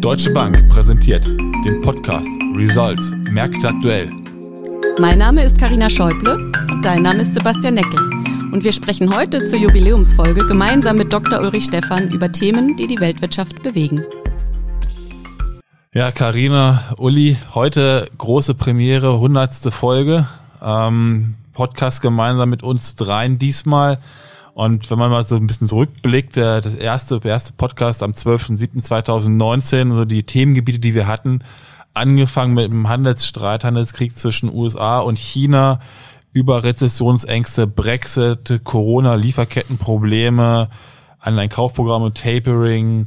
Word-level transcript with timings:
Deutsche 0.00 0.30
Bank 0.34 0.68
präsentiert 0.68 1.26
den 1.26 1.80
Podcast 1.80 2.28
Results 2.54 3.10
Märkte 3.30 3.68
aktuell. 3.68 4.10
Mein 4.98 5.18
Name 5.18 5.44
ist 5.44 5.58
Karina 5.58 5.88
Schäuble 5.88 6.34
und 6.70 6.84
dein 6.84 7.00
Name 7.00 7.22
ist 7.22 7.32
Sebastian 7.32 7.72
Neckel. 7.72 7.98
Und 8.52 8.64
wir 8.64 8.72
sprechen 8.72 9.16
heute 9.16 9.46
zur 9.46 9.58
Jubiläumsfolge 9.58 10.46
gemeinsam 10.46 10.98
mit 10.98 11.10
Dr. 11.10 11.40
Ulrich 11.40 11.64
Stephan 11.64 12.10
über 12.10 12.30
Themen, 12.30 12.76
die 12.76 12.86
die 12.86 13.00
Weltwirtschaft 13.00 13.62
bewegen. 13.62 14.04
Ja, 15.94 16.10
Karina, 16.10 16.94
Uli, 16.98 17.38
heute 17.54 18.10
große 18.18 18.54
Premiere, 18.54 19.18
hundertste 19.20 19.70
Folge. 19.70 20.28
Ähm, 20.62 21.34
Podcast 21.54 22.02
gemeinsam 22.02 22.50
mit 22.50 22.62
uns 22.62 22.94
dreien 22.94 23.38
diesmal. 23.38 23.98
Und 24.58 24.90
wenn 24.90 24.98
man 24.98 25.12
mal 25.12 25.22
so 25.22 25.36
ein 25.36 25.46
bisschen 25.46 25.68
zurückblickt, 25.68 26.34
der, 26.34 26.60
das 26.60 26.74
erste, 26.74 27.20
der 27.20 27.30
erste 27.30 27.52
Podcast 27.52 28.02
am 28.02 28.10
12.07.2019, 28.10 29.94
so 29.94 30.04
die 30.04 30.24
Themengebiete, 30.24 30.80
die 30.80 30.96
wir 30.96 31.06
hatten, 31.06 31.44
angefangen 31.94 32.54
mit 32.54 32.68
dem 32.68 32.88
Handelsstreit, 32.88 33.62
Handelskrieg 33.62 34.16
zwischen 34.16 34.52
USA 34.52 34.98
und 34.98 35.16
China, 35.16 35.78
über 36.32 36.64
Rezessionsängste, 36.64 37.68
Brexit, 37.68 38.62
Corona, 38.64 39.14
Lieferkettenprobleme, 39.14 40.68
Anleihenkaufprogramme, 41.20 42.12
Tapering, 42.12 43.06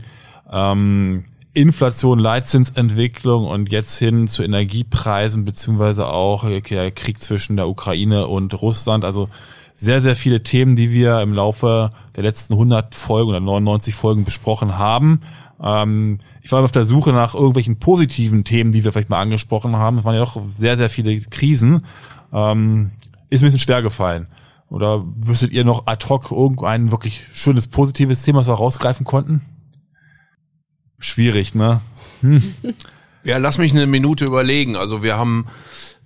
ähm, 0.49 1.25
Inflation, 1.53 2.19
Leitzinsentwicklung 2.19 3.45
und 3.45 3.73
jetzt 3.73 3.99
hin 3.99 4.29
zu 4.29 4.43
Energiepreisen 4.43 5.43
beziehungsweise 5.43 6.07
auch 6.07 6.45
der 6.47 6.91
Krieg 6.91 7.21
zwischen 7.21 7.57
der 7.57 7.67
Ukraine 7.67 8.27
und 8.27 8.53
Russland. 8.61 9.03
Also 9.03 9.27
sehr, 9.81 9.99
sehr 9.99 10.15
viele 10.15 10.43
Themen, 10.43 10.75
die 10.75 10.91
wir 10.91 11.21
im 11.21 11.33
Laufe 11.33 11.91
der 12.15 12.21
letzten 12.21 12.53
100 12.53 12.93
Folgen 12.93 13.29
oder 13.29 13.39
99 13.39 13.95
Folgen 13.95 14.23
besprochen 14.23 14.77
haben. 14.77 15.21
Ähm, 15.59 16.19
ich 16.43 16.51
war 16.51 16.63
auf 16.63 16.71
der 16.71 16.85
Suche 16.85 17.11
nach 17.11 17.33
irgendwelchen 17.33 17.79
positiven 17.79 18.43
Themen, 18.43 18.73
die 18.73 18.83
wir 18.83 18.91
vielleicht 18.91 19.09
mal 19.09 19.19
angesprochen 19.19 19.75
haben. 19.75 19.97
Es 19.97 20.03
waren 20.03 20.13
ja 20.13 20.19
doch 20.19 20.39
sehr, 20.51 20.77
sehr 20.77 20.91
viele 20.91 21.19
Krisen. 21.21 21.83
Ähm, 22.31 22.91
ist 23.31 23.41
mir 23.41 23.47
ein 23.47 23.51
bisschen 23.51 23.59
schwer 23.59 23.81
gefallen. 23.81 24.27
Oder 24.69 25.03
wüsstet 25.15 25.51
ihr 25.51 25.65
noch 25.65 25.87
ad 25.87 26.07
hoc 26.07 26.29
irgendein 26.29 26.91
wirklich 26.91 27.25
schönes, 27.33 27.67
positives 27.67 28.21
Thema, 28.21 28.39
was 28.39 28.47
wir 28.47 28.53
rausgreifen 28.53 29.03
konnten? 29.03 29.41
Schwierig, 30.99 31.55
ne? 31.55 31.81
Hm. 32.21 32.53
Ja, 33.23 33.37
lass 33.37 33.57
mich 33.57 33.71
eine 33.71 33.85
Minute 33.87 34.25
überlegen. 34.25 34.75
Also 34.75 35.03
wir 35.03 35.17
haben 35.17 35.45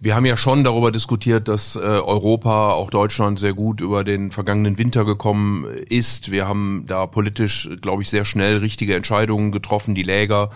wir 0.06 0.16
haben 0.16 0.26
ja 0.26 0.38
schon 0.38 0.64
darüber 0.64 0.92
diskutiert, 0.92 1.48
dass 1.48 1.76
äh, 1.76 1.80
Europa, 1.80 2.74
auch 2.74 2.90
Deutschland, 2.90 3.40
sehr 3.40 3.54
gut 3.54 3.82
über 3.82 4.04
den 4.04 4.30
vergangenen 4.30 4.78
Winter 4.78 5.06
gekommen 5.06 5.66
ist. 5.90 6.30
Wir 6.32 6.48
haben 6.48 6.84
da 6.86 7.08
politisch, 7.08 7.70
glaube 7.82 8.04
ich, 8.04 8.10
sehr 8.10 8.26
schnell 8.26 8.58
richtige 8.58 8.96
Entscheidungen 8.96 9.52
getroffen. 9.52 9.96
Die 9.96 10.04
Läger 10.04 10.50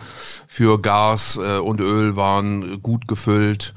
für 0.45 0.79
Gas 0.79 1.39
äh, 1.41 1.57
und 1.57 1.79
Öl 1.79 2.15
waren 2.15 2.83
gut 2.83 3.07
gefüllt. 3.07 3.73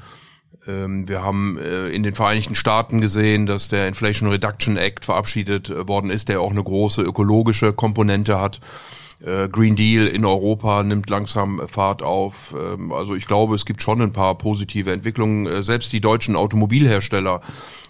Ähm, 0.67 1.07
wir 1.07 1.23
haben 1.23 1.57
äh, 1.57 1.87
in 1.89 2.03
den 2.03 2.13
Vereinigten 2.13 2.55
Staaten 2.55 3.01
gesehen, 3.01 3.45
dass 3.45 3.69
der 3.69 3.87
Inflation 3.87 4.29
Reduction 4.29 4.77
Act 4.77 5.05
verabschiedet 5.05 5.87
worden 5.87 6.11
ist, 6.11 6.29
der 6.29 6.41
auch 6.41 6.51
eine 6.51 6.63
große 6.63 7.01
ökologische 7.01 7.73
Komponente 7.73 8.39
hat. 8.39 8.59
Äh, 9.23 9.47
Green 9.47 9.75
Deal 9.75 10.07
in 10.07 10.25
Europa 10.25 10.83
nimmt 10.83 11.09
langsam 11.09 11.61
Fahrt 11.67 12.01
auf. 12.03 12.53
Ähm, 12.57 12.91
also 12.91 13.15
ich 13.15 13.25
glaube, 13.25 13.55
es 13.55 13.65
gibt 13.65 13.81
schon 13.81 14.01
ein 14.01 14.11
paar 14.11 14.37
positive 14.37 14.91
Entwicklungen. 14.91 15.45
Äh, 15.45 15.63
selbst 15.63 15.93
die 15.93 16.01
deutschen 16.01 16.35
Automobilhersteller 16.35 17.41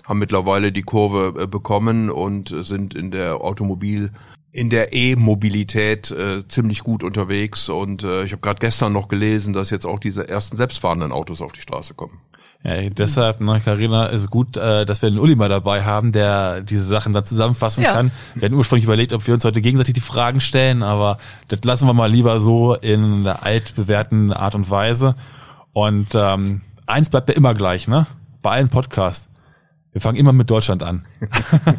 haben 0.06 0.20
mittlerweile 0.20 0.72
die 0.72 0.84
Kurve 0.84 1.42
äh, 1.42 1.48
bekommen 1.48 2.10
und 2.12 2.50
sind 2.50 2.94
in 2.94 3.10
der 3.10 3.42
Automobil 3.42 4.12
in 4.54 4.70
der 4.70 4.94
E-Mobilität 4.94 6.12
äh, 6.12 6.48
ziemlich 6.48 6.84
gut 6.84 7.04
unterwegs 7.04 7.70
und 7.70 8.04
äh, 8.04 8.24
ich 8.24 8.32
habe 8.32 8.42
gerade 8.42 8.60
gestern 8.60 8.94
noch 8.94 9.08
gelesen, 9.08 9.52
dass 9.52 9.72
jetzt 9.72 9.86
auch 9.86 10.00
diese 10.00 10.30
ersten 10.30 10.56
selbstfahrenden 10.56 11.12
Autos 11.12 11.42
auf 11.42 11.52
die 11.52 11.62
Straße 11.62 11.96
kommen. 11.96 12.22
Ja, 12.64 12.90
deshalb, 12.90 13.42
ne, 13.42 13.60
Carina, 13.66 14.06
ist 14.06 14.30
gut, 14.30 14.56
äh, 14.56 14.86
dass 14.86 15.02
wir 15.02 15.08
einen 15.08 15.18
Uli 15.18 15.36
mal 15.36 15.50
dabei 15.50 15.84
haben, 15.84 16.12
der 16.14 16.62
diese 16.62 16.86
Sachen 16.86 17.12
dann 17.12 17.26
zusammenfassen 17.26 17.84
ja. 17.84 17.94
kann. 17.94 18.12
Wir 18.36 18.46
hatten 18.46 18.56
ursprünglich 18.56 18.86
überlegt, 18.86 19.12
ob 19.12 19.26
wir 19.28 19.34
uns 19.34 19.44
heute 19.44 19.60
gegenseitig 19.60 19.96
die 19.96 20.02
Fragen 20.02 20.40
stellen, 20.40 20.84
aber 20.84 21.18
das 21.48 21.60
lassen 21.64 21.88
wir 21.88 21.94
mal 21.94 22.10
lieber 22.10 22.40
so 22.40 22.76
in 22.76 23.24
der 23.24 23.44
altbewährten 23.44 24.32
Art 24.32 24.56
und 24.56 24.70
Weise. 24.70 25.16
Und 25.74 26.10
ähm, 26.14 26.62
eins 26.86 27.10
bleibt 27.10 27.28
ja 27.28 27.36
immer 27.36 27.56
gleich, 27.56 27.88
ne? 27.88 28.06
Bei 28.44 28.52
allen 28.52 28.70
Podcasts. 28.70 29.30
Wir 29.94 30.02
fangen 30.02 30.18
immer 30.18 30.34
mit 30.34 30.50
Deutschland 30.50 30.82
an. 30.82 31.06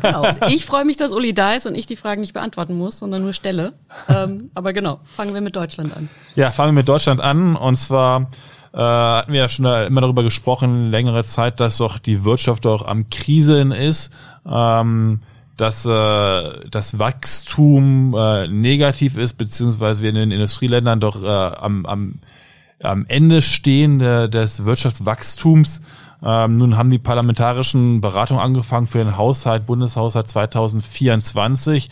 Genau. 0.01 0.27
Ich 0.49 0.65
freue 0.65 0.85
mich, 0.85 0.97
dass 0.97 1.11
Uli 1.11 1.35
da 1.35 1.55
ist 1.55 1.67
und 1.67 1.75
ich 1.75 1.87
die 1.87 1.97
Fragen 1.97 2.21
nicht 2.21 2.33
beantworten 2.33 2.77
muss, 2.77 3.01
sondern 3.01 3.23
nur 3.23 3.33
stelle. 3.33 3.73
Ähm, 4.09 4.51
aber 4.55 4.73
genau, 4.73 5.01
fangen 5.05 5.35
wir 5.35 5.41
mit 5.41 5.57
Deutschland 5.57 5.95
an. 5.97 6.09
Ja, 6.37 6.53
fangen 6.53 6.71
wir 6.71 6.81
mit 6.81 6.89
Deutschland 6.89 7.21
an. 7.21 7.57
Und 7.57 7.77
zwar 7.77 8.29
äh, 8.73 8.79
hatten 8.79 9.33
wir 9.33 9.41
ja 9.41 9.49
schon 9.49 9.65
immer 9.65 10.01
darüber 10.01 10.23
gesprochen, 10.23 10.91
längere 10.91 11.25
Zeit, 11.25 11.59
dass 11.59 11.79
doch 11.79 11.99
die 11.99 12.25
Wirtschaft 12.25 12.65
doch 12.65 12.87
am 12.87 13.11
Kriseln 13.11 13.73
ist, 13.73 14.13
ähm, 14.47 15.21
dass 15.57 15.85
äh, 15.85 16.69
das 16.71 16.99
Wachstum 16.99 18.15
äh, 18.17 18.47
negativ 18.47 19.17
ist, 19.17 19.35
beziehungsweise 19.35 20.03
wir 20.03 20.11
in 20.11 20.17
den 20.17 20.31
Industrieländern 20.31 21.01
doch 21.01 21.23
äh, 21.23 21.27
am, 21.27 21.85
am, 21.87 22.15
am 22.83 23.07
Ende 23.09 23.43
stehen 23.43 23.99
der, 23.99 24.29
des 24.29 24.65
Wirtschaftswachstums. 24.65 25.81
Ähm, 26.25 26.57
nun 26.57 26.77
haben 26.77 26.91
die 26.91 26.99
parlamentarischen 26.99 28.01
Beratungen 28.01 28.43
angefangen 28.43 28.87
für 28.87 28.99
den 28.99 29.17
Haushalt, 29.17 29.67
Bundeshaushalt 29.67 30.29
2024 30.29 31.91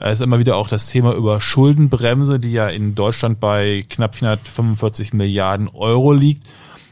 es 0.00 0.18
ist 0.18 0.22
immer 0.22 0.40
wieder 0.40 0.56
auch 0.56 0.68
das 0.68 0.88
Thema 0.88 1.14
über 1.14 1.40
Schuldenbremse, 1.40 2.40
die 2.40 2.52
ja 2.52 2.68
in 2.68 2.94
Deutschland 2.94 3.38
bei 3.38 3.84
knapp 3.88 4.16
445 4.16 5.12
Milliarden 5.14 5.68
Euro 5.68 6.12
liegt. 6.12 6.44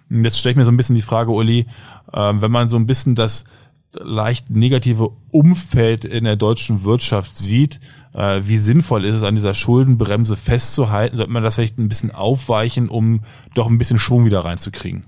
Und 0.08 0.24
jetzt 0.24 0.38
stelle 0.38 0.52
ich 0.52 0.56
mir 0.56 0.64
so 0.64 0.70
ein 0.70 0.76
bisschen 0.76 0.94
die 0.94 1.02
Frage, 1.02 1.32
Uli, 1.32 1.66
äh, 2.12 2.32
wenn 2.34 2.50
man 2.50 2.68
so 2.68 2.76
ein 2.76 2.86
bisschen 2.86 3.14
das 3.14 3.44
leicht 3.98 4.50
negative 4.50 5.10
Umfeld 5.32 6.04
in 6.04 6.24
der 6.24 6.36
deutschen 6.36 6.84
Wirtschaft 6.84 7.36
sieht, 7.36 7.80
äh, 8.14 8.42
wie 8.44 8.56
sinnvoll 8.56 9.04
ist 9.04 9.16
es, 9.16 9.22
an 9.24 9.34
dieser 9.34 9.54
Schuldenbremse 9.54 10.36
festzuhalten? 10.36 11.16
Sollte 11.16 11.32
man 11.32 11.42
das 11.42 11.56
vielleicht 11.56 11.78
ein 11.78 11.88
bisschen 11.88 12.14
aufweichen, 12.14 12.88
um 12.88 13.22
doch 13.54 13.66
ein 13.66 13.78
bisschen 13.78 13.98
Schwung 13.98 14.24
wieder 14.24 14.44
reinzukriegen? 14.44 15.04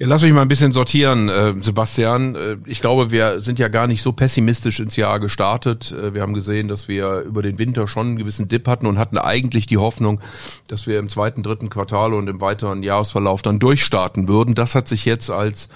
Ja, 0.00 0.06
lass 0.06 0.22
mich 0.22 0.32
mal 0.32 0.42
ein 0.42 0.48
bisschen 0.48 0.70
sortieren, 0.70 1.28
äh, 1.28 1.54
Sebastian. 1.60 2.36
Äh, 2.36 2.56
ich 2.66 2.80
glaube, 2.80 3.10
wir 3.10 3.40
sind 3.40 3.58
ja 3.58 3.66
gar 3.66 3.88
nicht 3.88 4.00
so 4.00 4.12
pessimistisch 4.12 4.78
ins 4.78 4.94
Jahr 4.94 5.18
gestartet. 5.18 5.90
Äh, 5.90 6.14
wir 6.14 6.22
haben 6.22 6.34
gesehen, 6.34 6.68
dass 6.68 6.86
wir 6.86 7.22
über 7.22 7.42
den 7.42 7.58
Winter 7.58 7.88
schon 7.88 8.06
einen 8.06 8.16
gewissen 8.16 8.46
Dip 8.46 8.68
hatten 8.68 8.86
und 8.86 8.96
hatten 8.96 9.18
eigentlich 9.18 9.66
die 9.66 9.76
Hoffnung, 9.76 10.20
dass 10.68 10.86
wir 10.86 11.00
im 11.00 11.08
zweiten, 11.08 11.42
dritten 11.42 11.68
Quartal 11.68 12.14
und 12.14 12.28
im 12.28 12.40
weiteren 12.40 12.84
Jahresverlauf 12.84 13.42
dann 13.42 13.58
durchstarten 13.58 14.28
würden. 14.28 14.54
Das 14.54 14.76
hat 14.76 14.86
sich 14.86 15.04
jetzt 15.04 15.30
als 15.30 15.68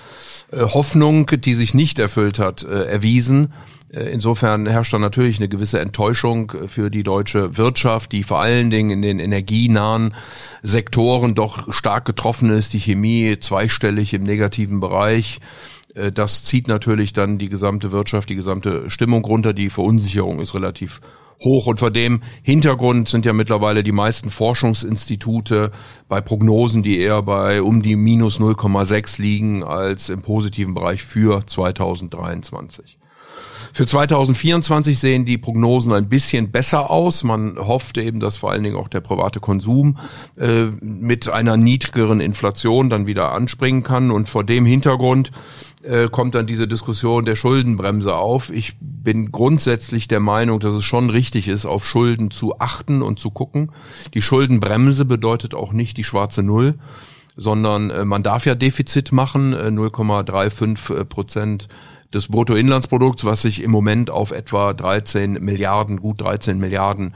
äh, 0.52 0.60
Hoffnung, 0.60 1.26
die 1.26 1.54
sich 1.54 1.74
nicht 1.74 1.98
erfüllt 1.98 2.38
hat, 2.38 2.62
äh, 2.62 2.84
erwiesen. 2.84 3.52
Äh, 3.92 4.04
insofern 4.10 4.66
herrscht 4.66 4.92
da 4.92 4.98
natürlich 4.98 5.38
eine 5.38 5.48
gewisse 5.48 5.80
Enttäuschung 5.80 6.52
äh, 6.52 6.68
für 6.68 6.90
die 6.90 7.02
deutsche 7.02 7.56
Wirtschaft, 7.56 8.12
die 8.12 8.22
vor 8.22 8.40
allen 8.40 8.70
Dingen 8.70 8.90
in 8.90 9.02
den 9.02 9.18
energienahen 9.18 10.14
Sektoren 10.62 11.34
doch 11.34 11.72
stark 11.72 12.04
getroffen 12.04 12.50
ist. 12.50 12.72
Die 12.72 12.80
Chemie 12.80 13.38
zweistellig 13.38 14.14
im 14.14 14.22
negativen 14.22 14.80
Bereich. 14.80 15.40
Äh, 15.94 16.10
das 16.10 16.44
zieht 16.44 16.68
natürlich 16.68 17.12
dann 17.12 17.38
die 17.38 17.48
gesamte 17.48 17.92
Wirtschaft, 17.92 18.30
die 18.30 18.36
gesamte 18.36 18.88
Stimmung 18.90 19.24
runter. 19.24 19.52
Die 19.52 19.70
Verunsicherung 19.70 20.40
ist 20.40 20.54
relativ 20.54 21.00
hoch. 21.44 21.66
Und 21.66 21.78
vor 21.80 21.90
dem 21.90 22.22
Hintergrund 22.42 23.08
sind 23.08 23.26
ja 23.26 23.32
mittlerweile 23.32 23.82
die 23.82 23.92
meisten 23.92 24.30
Forschungsinstitute 24.30 25.70
bei 26.08 26.20
Prognosen, 26.20 26.82
die 26.82 26.98
eher 26.98 27.20
bei 27.22 27.62
um 27.62 27.82
die 27.82 27.96
minus 27.96 28.38
0,6 28.38 29.20
liegen 29.20 29.64
als 29.64 30.08
im 30.08 30.22
positiven 30.22 30.72
Bereich 30.72 31.02
für 31.02 31.44
2023. 31.44 32.98
Für 33.74 33.86
2024 33.86 34.98
sehen 34.98 35.24
die 35.24 35.38
Prognosen 35.38 35.94
ein 35.94 36.08
bisschen 36.08 36.50
besser 36.50 36.90
aus. 36.90 37.24
Man 37.24 37.56
hofft 37.58 37.96
eben, 37.96 38.20
dass 38.20 38.36
vor 38.36 38.50
allen 38.50 38.62
Dingen 38.62 38.76
auch 38.76 38.88
der 38.88 39.00
private 39.00 39.40
Konsum 39.40 39.96
äh, 40.38 40.64
mit 40.80 41.30
einer 41.30 41.56
niedrigeren 41.56 42.20
Inflation 42.20 42.90
dann 42.90 43.06
wieder 43.06 43.32
anspringen 43.32 43.82
kann. 43.82 44.10
Und 44.10 44.28
vor 44.28 44.44
dem 44.44 44.66
Hintergrund 44.66 45.30
äh, 45.84 46.08
kommt 46.08 46.34
dann 46.34 46.46
diese 46.46 46.68
Diskussion 46.68 47.24
der 47.24 47.34
Schuldenbremse 47.34 48.14
auf. 48.14 48.50
Ich 48.50 48.76
bin 48.80 49.32
grundsätzlich 49.32 50.06
der 50.06 50.20
Meinung, 50.20 50.60
dass 50.60 50.74
es 50.74 50.84
schon 50.84 51.08
richtig 51.08 51.48
ist, 51.48 51.64
auf 51.64 51.86
Schulden 51.86 52.30
zu 52.30 52.58
achten 52.58 53.00
und 53.00 53.18
zu 53.18 53.30
gucken. 53.30 53.72
Die 54.12 54.20
Schuldenbremse 54.20 55.06
bedeutet 55.06 55.54
auch 55.54 55.72
nicht 55.72 55.96
die 55.96 56.04
schwarze 56.04 56.42
Null 56.42 56.74
sondern 57.34 57.88
äh, 57.88 58.04
man 58.04 58.22
darf 58.22 58.44
ja 58.44 58.54
Defizit 58.54 59.10
machen, 59.10 59.54
äh, 59.54 59.68
0,35 59.68 61.04
Prozent 61.04 61.68
des 62.14 62.28
Bruttoinlandsprodukts, 62.28 63.24
was 63.24 63.42
sich 63.42 63.62
im 63.62 63.70
Moment 63.70 64.10
auf 64.10 64.30
etwa 64.30 64.72
13 64.72 65.32
Milliarden, 65.34 66.00
gut 66.00 66.20
13 66.20 66.58
Milliarden 66.58 67.14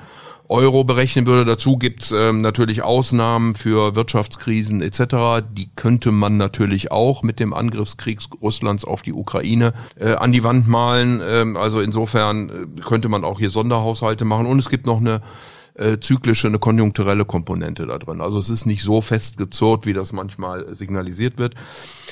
Euro 0.48 0.84
berechnen 0.84 1.26
würde. 1.26 1.44
Dazu 1.44 1.76
gibt's 1.76 2.12
ähm, 2.12 2.38
natürlich 2.38 2.82
Ausnahmen 2.82 3.54
für 3.54 3.96
Wirtschaftskrisen 3.96 4.80
etc. 4.80 5.44
Die 5.50 5.68
könnte 5.74 6.12
man 6.12 6.36
natürlich 6.36 6.90
auch 6.90 7.22
mit 7.22 7.40
dem 7.40 7.52
Angriffskrieg 7.52 8.20
Russlands 8.40 8.84
auf 8.84 9.02
die 9.02 9.12
Ukraine 9.12 9.72
äh, 9.98 10.14
an 10.14 10.32
die 10.32 10.44
Wand 10.44 10.68
malen. 10.68 11.20
Ähm, 11.26 11.56
also 11.56 11.80
insofern 11.80 12.48
äh, 12.48 12.80
könnte 12.80 13.08
man 13.08 13.24
auch 13.24 13.38
hier 13.38 13.50
Sonderhaushalte 13.50 14.24
machen. 14.24 14.46
Und 14.46 14.58
es 14.58 14.68
gibt 14.68 14.86
noch 14.86 14.98
eine 14.98 15.20
äh, 15.78 15.98
zyklische, 15.98 16.48
eine 16.48 16.58
konjunkturelle 16.58 17.24
Komponente 17.24 17.86
da 17.86 17.98
drin. 17.98 18.20
Also 18.20 18.38
es 18.38 18.50
ist 18.50 18.66
nicht 18.66 18.82
so 18.82 19.00
festgezurrt, 19.00 19.86
wie 19.86 19.92
das 19.92 20.12
manchmal 20.12 20.74
signalisiert 20.74 21.38
wird. 21.38 21.54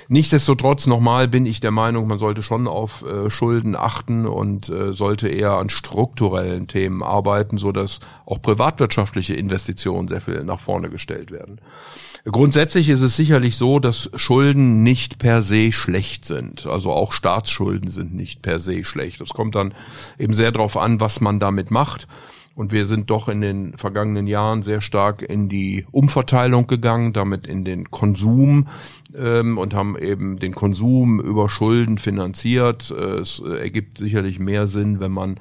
Nichtsdestotrotz 0.09 0.87
nochmal 0.87 1.29
bin 1.29 1.47
ich 1.47 1.61
der 1.61 1.71
Meinung, 1.71 2.07
man 2.07 2.19
sollte 2.19 2.43
schon 2.43 2.67
auf 2.69 3.05
äh, 3.05 3.31
Schulden 3.31 3.75
achten 3.75 4.27
und 4.27 4.69
äh, 4.69 4.93
sollte 4.93 5.29
eher 5.29 5.53
an 5.53 5.71
strukturellen 5.71 6.69
Themen 6.69 7.03
arbeiten, 7.03 7.59
so 7.59 7.73
dass 7.73 8.01
auch 8.27 8.43
privatwirtschaftliche 8.43 9.35
Investitionen 9.35 10.09
sehr 10.09 10.21
viel 10.21 10.45
nach 10.45 10.61
vorne 10.61 10.91
gestellt 10.91 11.31
werden. 11.31 11.61
Grundsätzlich 12.27 12.89
ist 12.89 13.03
es 13.03 13.17
sicherlich 13.17 13.57
so, 13.57 13.81
dass 13.81 14.11
Schulden 14.17 14.83
nicht 14.83 15.19
per 15.19 15.43
se 15.43 15.73
schlecht 15.73 16.25
sind. 16.25 16.67
Also 16.67 16.91
auch 16.91 17.13
Staatsschulden 17.13 17.91
sind 17.91 18.15
nicht 18.15 18.41
per 18.41 18.59
se 18.59 18.83
schlecht. 18.83 19.21
Es 19.21 19.31
kommt 19.31 19.55
dann 19.55 19.75
eben 20.19 20.33
sehr 20.33 20.51
darauf 20.51 20.79
an, 20.79 21.01
was 21.01 21.21
man 21.21 21.39
damit 21.39 21.71
macht. 21.71 22.09
Und 22.55 22.71
wir 22.71 22.87
sind 22.87 23.11
doch 23.11 23.29
in 23.29 23.41
den 23.41 23.77
vergangenen 23.77 24.27
Jahren 24.29 24.63
sehr 24.63 24.81
stark 24.81 25.23
in 25.23 25.49
die 25.49 25.87
Umverteilung 25.91 26.67
gegangen, 26.69 27.13
damit 27.13 27.47
in 27.47 27.65
den 27.65 27.91
Konsum 27.91 28.69
ähm, 29.17 29.59
und 29.59 29.75
haben 29.75 29.99
eben 29.99 30.39
den 30.39 30.55
Konsum 30.55 31.21
über 31.21 31.49
Schulden 31.49 31.99
finanziert. 31.99 32.91
Äh, 32.91 33.19
es 33.19 33.41
ergibt 33.41 33.99
sicherlich 33.99 34.39
mehr 34.39 34.69
Sinn, 34.69 35.01
wenn 35.01 35.13
man 35.13 35.41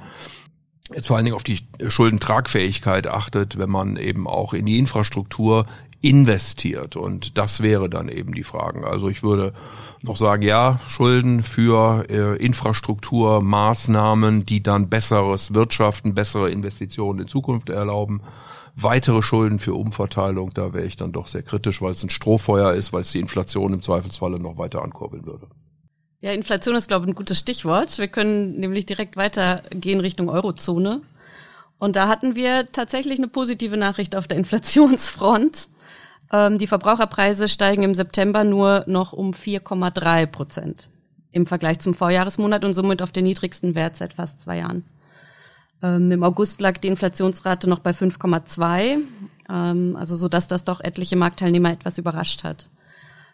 jetzt 0.94 1.08
vor 1.08 1.18
allen 1.18 1.26
Dingen 1.26 1.36
auf 1.36 1.44
die 1.44 1.60
Schuldentragfähigkeit 1.88 3.08
achtet, 3.08 3.60
wenn 3.60 3.70
man 3.70 3.96
eben 3.96 4.28
auch 4.28 4.54
in 4.54 4.66
die 4.66 4.80
Infrastruktur 4.80 5.66
investiert. 6.04 6.98
Und 6.98 7.38
das 7.38 7.64
wäre 7.64 7.90
dann 7.90 8.10
eben 8.10 8.34
die 8.34 8.44
Frage. 8.44 8.86
Also 8.86 9.08
ich 9.08 9.24
würde 9.24 9.54
noch 10.02 10.18
sagen, 10.18 10.44
ja, 10.44 10.80
Schulden 10.86 11.44
für 11.44 12.06
äh, 12.10 12.36
Infrastruktur, 12.44 13.42
die 14.46 14.62
dann 14.62 14.90
besseres 14.90 15.54
Wirtschaften, 15.54 16.14
bessere 16.14 16.52
Investitionen 16.52 17.22
in 17.22 17.28
Zukunft 17.28 17.70
erlauben. 17.70 18.22
Weitere 18.76 19.22
Schulden 19.22 19.60
für 19.60 19.76
Umverteilung, 19.76 20.50
da 20.54 20.74
wäre 20.74 20.86
ich 20.86 20.98
dann 20.98 21.14
doch 21.14 21.28
sehr 21.28 21.44
kritisch, 21.44 21.82
weil 21.82 21.94
es 21.94 22.04
ein 22.04 22.10
Strohfeuer 22.10 22.74
ist, 22.74 22.92
weil 22.92 23.02
es 23.02 23.12
die 23.12 23.20
Inflation 23.20 23.72
im 23.72 23.82
Zweifelsfalle 23.82 24.40
noch 24.40 24.58
weiter 24.58 24.82
ankurbeln 24.82 25.26
würde. 25.26 25.48
Ja, 26.20 26.32
Inflation 26.32 26.76
ist, 26.76 26.88
glaube 26.88 27.06
ich, 27.06 27.12
ein 27.12 27.16
gutes 27.16 27.40
Stichwort. 27.40 27.98
Wir 27.98 28.08
können 28.08 28.60
nämlich 28.60 28.86
direkt 28.86 29.16
weitergehen 29.16 30.00
Richtung 30.02 30.30
Eurozone. 30.30 31.02
Und 31.84 31.98
da 31.98 32.08
hatten 32.08 32.38
wir 32.38 32.72
tatsächlich 32.72 33.20
eine 33.20 33.28
positive 33.28 33.76
Nachricht 33.76 34.16
auf 34.16 34.26
der 34.26 34.38
Inflationsfront. 34.38 35.68
Ähm, 36.32 36.58
die 36.58 36.66
Verbraucherpreise 36.66 37.50
steigen 37.50 37.84
im 37.84 37.94
September 37.94 38.46
nur 38.46 38.86
noch 38.88 39.12
um 39.12 39.32
4,3 39.32 40.26
Prozent 40.28 40.90
im 41.34 41.46
Vergleich 41.46 41.80
zum 41.80 41.94
Vorjahresmonat 41.94 42.64
und 42.64 42.72
somit 42.72 43.02
auf 43.02 43.12
den 43.12 43.26
niedrigsten 43.26 43.76
Wert 43.76 43.98
seit 43.98 44.14
fast 44.14 44.40
zwei 44.40 44.60
Jahren. 44.60 44.86
Ähm, 45.82 46.10
Im 46.10 46.24
August 46.24 46.62
lag 46.62 46.78
die 46.78 46.88
Inflationsrate 46.88 47.70
noch 47.70 47.80
bei 47.80 47.92
5,2, 47.92 49.00
ähm, 49.50 49.98
also 50.00 50.16
so 50.16 50.30
dass 50.30 50.48
das 50.48 50.64
doch 50.64 50.80
etliche 50.80 51.18
Marktteilnehmer 51.18 51.74
etwas 51.74 51.98
überrascht 51.98 52.46
hat. 52.46 52.70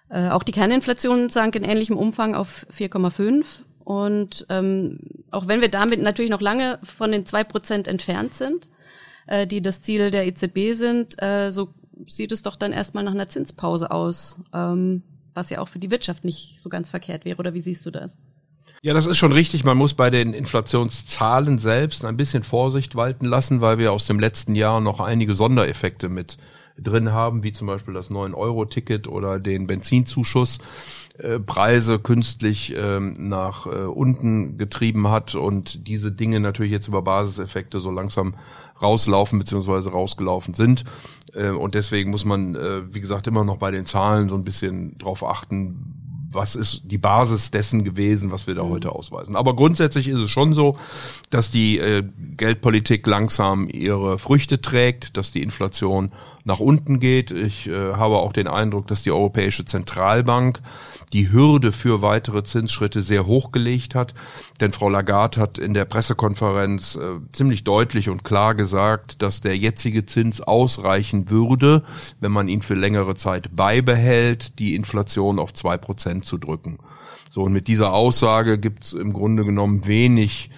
Äh, 0.10 0.30
auch 0.30 0.42
die 0.42 0.54
Kerninflation 0.54 1.30
sank 1.30 1.56
in 1.56 1.64
ähnlichem 1.64 1.98
Umfang 1.98 2.34
auf 2.34 2.66
4,5 2.76 3.66
und 3.90 4.46
ähm, 4.50 5.00
auch 5.32 5.48
wenn 5.48 5.62
wir 5.62 5.68
damit 5.68 6.00
natürlich 6.00 6.30
noch 6.30 6.42
lange 6.42 6.78
von 6.84 7.12
den 7.12 7.26
zwei 7.26 7.44
Prozent 7.44 7.88
entfernt 7.88 8.36
sind, 8.36 8.70
äh, 9.26 9.48
die 9.48 9.64
das 9.64 9.82
Ziel 9.82 10.12
der 10.12 10.28
EZB 10.28 10.74
sind, 10.74 11.20
äh, 11.20 11.50
so 11.50 11.74
sieht 12.06 12.32
es 12.32 12.44
doch 12.44 12.56
dann 12.56 12.72
erstmal 12.72 13.04
nach 13.04 13.14
einer 13.14 13.30
Zinspause 13.30 13.90
aus, 13.90 14.42
ähm, 14.54 15.02
was 15.34 15.50
ja 15.50 15.60
auch 15.60 15.68
für 15.68 15.80
die 15.80 15.90
Wirtschaft 15.90 16.24
nicht 16.24 16.62
so 16.62 16.70
ganz 16.70 16.92
verkehrt 16.92 17.26
wäre. 17.26 17.40
Oder 17.40 17.56
wie 17.56 17.62
siehst 17.62 17.84
du 17.84 17.90
das? 17.90 18.16
Ja, 18.84 18.94
das 18.94 19.08
ist 19.08 19.18
schon 19.18 19.32
richtig. 19.32 19.64
Man 19.64 19.78
muss 19.78 19.96
bei 19.96 20.12
den 20.12 20.36
Inflationszahlen 20.36 21.58
selbst 21.58 22.06
ein 22.06 22.16
bisschen 22.16 22.44
Vorsicht 22.44 22.96
walten 22.96 23.26
lassen, 23.26 23.60
weil 23.60 23.80
wir 23.80 23.92
aus 23.92 24.06
dem 24.06 24.20
letzten 24.20 24.54
Jahr 24.54 24.82
noch 24.82 25.00
einige 25.00 25.34
Sondereffekte 25.34 26.10
mit 26.10 26.38
drin 26.82 27.12
haben, 27.12 27.44
wie 27.44 27.52
zum 27.52 27.68
Beispiel 27.68 27.94
das 27.94 28.12
9-Euro-Ticket 28.12 29.08
oder 29.08 29.40
den 29.40 29.68
Benzinzuschuss. 29.68 30.60
Äh, 31.18 31.40
Preise 31.40 32.00
künstlich 32.00 32.74
ähm, 32.78 33.14
nach 33.18 33.66
äh, 33.66 33.70
unten 33.70 34.58
getrieben 34.58 35.10
hat 35.10 35.36
und 35.36 35.88
diese 35.88 36.12
Dinge 36.12 36.40
natürlich 36.40 36.72
jetzt 36.72 36.88
über 36.88 37.02
Basiseffekte 37.02 37.80
so 37.80 37.92
langsam 37.92 38.36
rauslaufen 38.82 39.38
beziehungsweise 39.38 39.92
rausgelaufen 39.92 40.54
sind. 40.54 40.86
Äh, 41.34 41.50
und 41.50 41.76
deswegen 41.76 42.12
muss 42.12 42.24
man, 42.24 42.56
äh, 42.56 42.94
wie 42.94 43.02
gesagt, 43.02 43.28
immer 43.28 43.44
noch 43.44 43.58
bei 43.58 43.72
den 43.72 43.86
Zahlen 43.86 44.30
so 44.30 44.36
ein 44.36 44.46
bisschen 44.46 44.98
drauf 44.98 45.24
achten, 45.26 46.00
was 46.32 46.56
ist 46.56 46.84
die 46.86 46.98
Basis 46.98 47.52
dessen 47.52 47.84
gewesen, 47.84 48.32
was 48.32 48.48
wir 48.48 48.56
da 48.56 48.64
mhm. 48.64 48.72
heute 48.72 48.92
ausweisen. 48.92 49.36
Aber 49.36 49.56
grundsätzlich 49.56 50.08
ist 50.08 50.20
es 50.20 50.30
schon 50.30 50.54
so, 50.54 50.78
dass 51.30 51.50
die 51.50 51.80
äh, 51.80 52.04
Geldpolitik 52.38 53.06
langsam 53.08 53.68
ihre 53.68 54.20
Früchte 54.20 54.62
trägt, 54.62 55.18
dass 55.18 55.32
die 55.32 55.42
Inflation 55.42 56.12
nach 56.50 56.60
unten 56.60 57.00
geht. 57.00 57.32
Ich 57.32 57.68
äh, 57.68 57.94
habe 57.94 58.18
auch 58.18 58.34
den 58.34 58.48
Eindruck, 58.48 58.88
dass 58.88 59.04
die 59.04 59.12
Europäische 59.12 59.66
Zentralbank 59.66 60.60
die 61.14 61.32
Hürde 61.32 61.72
für 61.72 62.02
weitere 62.02 62.44
Zinsschritte 62.44 63.02
sehr 63.02 63.26
hochgelegt 63.26 63.96
hat. 63.96 64.14
Denn 64.60 64.72
Frau 64.72 64.90
Lagarde 64.90 65.40
hat 65.40 65.60
in 65.60 65.74
der 65.74 65.86
Pressekonferenz 65.86 66.96
äh, 66.96 67.20
ziemlich 67.32 67.64
deutlich 67.64 68.10
und 68.10 68.24
klar 68.24 68.56
gesagt, 68.56 69.22
dass 69.22 69.42
der 69.42 69.56
jetzige 69.58 70.06
Zins 70.06 70.42
ausreichen 70.42 71.30
würde, 71.30 71.84
wenn 72.20 72.32
man 72.32 72.48
ihn 72.48 72.64
für 72.64 72.76
längere 72.76 73.16
Zeit 73.16 73.56
beibehält, 73.56 74.60
die 74.60 74.76
Inflation 74.76 75.40
auf 75.40 75.54
zwei 75.54 75.78
Prozent 75.78 76.26
zu 76.26 76.38
drücken. 76.38 76.80
So, 77.30 77.44
und 77.44 77.54
mit 77.54 77.68
dieser 77.68 77.94
Aussage 77.94 78.58
gibt 78.58 78.86
es 78.86 78.94
im 78.94 79.14
Grunde 79.14 79.46
genommen 79.46 79.86
wenig 79.86 80.50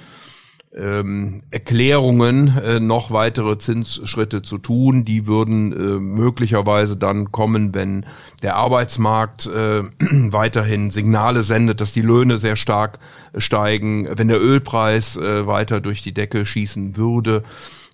ähm, 0.76 1.40
Erklärungen, 1.52 2.58
äh, 2.58 2.80
noch 2.80 3.12
weitere 3.12 3.58
Zinsschritte 3.58 4.42
zu 4.42 4.58
tun. 4.58 5.04
Die 5.04 5.28
würden 5.28 5.72
äh, 5.72 6.00
möglicherweise 6.00 6.96
dann 6.96 7.32
kommen, 7.32 7.74
wenn 7.74 8.06
der 8.42 8.56
Arbeitsmarkt 8.56 9.48
äh, 9.48 9.84
weiterhin 10.00 10.92
Signale 10.92 11.44
sendet, 11.44 11.82
dass 11.82 11.92
die 11.92 12.02
Löhne 12.02 12.38
sehr 12.38 12.56
stark 12.56 13.00
steigen, 13.36 14.08
wenn 14.16 14.30
der 14.30 14.42
Ölpreis 14.42 15.18
äh, 15.18 15.46
weiter 15.46 15.82
durch 15.82 16.04
die 16.04 16.14
Decke 16.14 16.46
schießen 16.46 16.96
würde. 16.96 17.44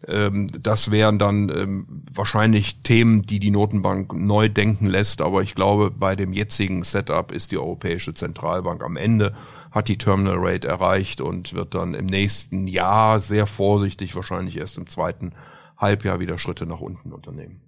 Ähm, 0.08 0.48
das 0.62 0.92
wären 0.92 1.18
dann 1.18 1.50
ähm, 1.50 2.04
wahrscheinlich 2.14 2.82
Themen, 2.84 3.24
die 3.24 3.40
die 3.40 3.52
Notenbank 3.52 4.14
neu 4.14 4.50
denken 4.50 4.86
lässt. 4.86 5.22
Aber 5.22 5.42
ich 5.42 5.56
glaube, 5.56 5.92
bei 5.92 6.16
dem 6.16 6.34
jetzigen 6.34 6.84
Setup 6.84 7.32
ist 7.32 7.52
die 7.52 7.58
Europäische 7.58 8.14
Zentralbank 8.14 8.84
am 8.84 8.98
Ende 8.98 9.34
hat 9.72 9.88
die 9.88 9.98
Terminal 9.98 10.38
Rate 10.40 10.68
erreicht 10.68 11.22
und 11.22 11.54
wird 11.54 11.76
dann 11.76 11.94
im 11.94 12.06
nächsten 12.06 12.68
Jahr 12.68 13.20
sehr 13.20 13.46
vorsichtig, 13.46 14.16
wahrscheinlich 14.16 14.58
erst 14.58 14.78
im 14.78 14.88
zweiten 14.88 15.34
Halbjahr 15.78 16.20
wieder 16.20 16.38
Schritte 16.38 16.66
nach 16.66 16.80
unten 16.80 17.14
unternehmen. 17.14 17.62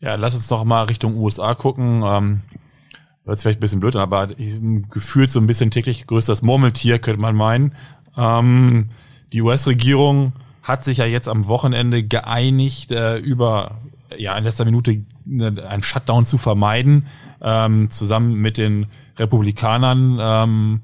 Ja, 0.00 0.14
lass 0.16 0.34
uns 0.34 0.48
doch 0.48 0.64
mal 0.64 0.84
Richtung 0.84 1.16
USA 1.16 1.54
gucken. 1.54 2.02
Ähm, 2.04 2.40
hört 3.24 3.40
vielleicht 3.40 3.58
ein 3.58 3.60
bisschen 3.60 3.80
blöd 3.80 3.96
an, 3.96 4.02
aber 4.02 4.28
gefühlt 4.28 5.30
so 5.30 5.40
ein 5.40 5.46
bisschen 5.46 5.70
täglich 5.70 6.06
größtes 6.06 6.42
Murmeltier, 6.42 6.98
könnte 6.98 7.20
man 7.20 7.36
meinen. 7.36 7.74
Ähm, 8.16 8.88
die 9.32 9.42
US-Regierung 9.42 10.32
hat 10.66 10.82
sich 10.82 10.98
ja 10.98 11.04
jetzt 11.04 11.28
am 11.28 11.46
Wochenende 11.46 12.02
geeinigt, 12.02 12.90
äh, 12.90 13.18
über 13.18 13.76
ja 14.16 14.36
in 14.36 14.44
letzter 14.44 14.64
Minute 14.64 15.04
ne, 15.24 15.54
einen 15.68 15.82
Shutdown 15.82 16.26
zu 16.26 16.38
vermeiden, 16.38 17.06
ähm, 17.40 17.90
zusammen 17.90 18.34
mit 18.34 18.58
den 18.58 18.86
Republikanern. 19.16 20.18
Ähm, 20.20 20.80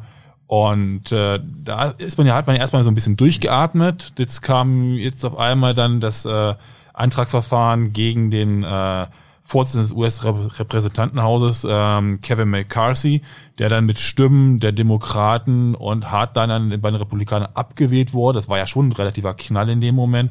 und 0.47 1.11
äh, 1.11 1.41
da 1.65 1.87
ist 1.99 2.17
man 2.19 2.27
ja, 2.27 2.35
hat 2.35 2.47
man 2.47 2.55
ja 2.57 2.63
erstmal 2.63 2.85
so 2.85 2.91
ein 2.91 2.95
bisschen 2.95 3.17
durchgeatmet. 3.17 4.15
Jetzt 4.19 4.43
kam 4.43 4.95
jetzt 4.95 5.25
auf 5.25 5.37
einmal 5.37 5.75
dann 5.75 6.01
das 6.01 6.27
äh, 6.27 6.55
Antragsverfahren 6.93 7.93
gegen 7.93 8.31
den 8.31 8.63
äh, 8.63 9.07
Vorsitzenden 9.43 9.89
des 9.89 9.97
US-Repräsentantenhauses, 9.97 11.67
ähm, 11.69 12.21
Kevin 12.21 12.51
McCarthy, 12.51 13.23
der 13.59 13.69
dann 13.69 13.85
mit 13.87 13.99
Stimmen 13.99 14.61
der 14.61 14.73
Demokraten 14.73 15.75
und 15.75 16.11
hart 16.11 16.37
dann 16.37 16.81
bei 16.81 16.91
den 16.91 17.01
Republikanern 17.01 17.51
abgewählt 17.55 18.15
wurde. 18.15 18.39
Das 18.39 18.49
war 18.49 18.59
ja 18.59 18.67
schon 18.67 18.89
ein 18.89 18.93
relativer 18.93 19.35
Knall 19.35 19.69
in 19.69 19.81
dem 19.81 19.95
Moment. 19.95 20.31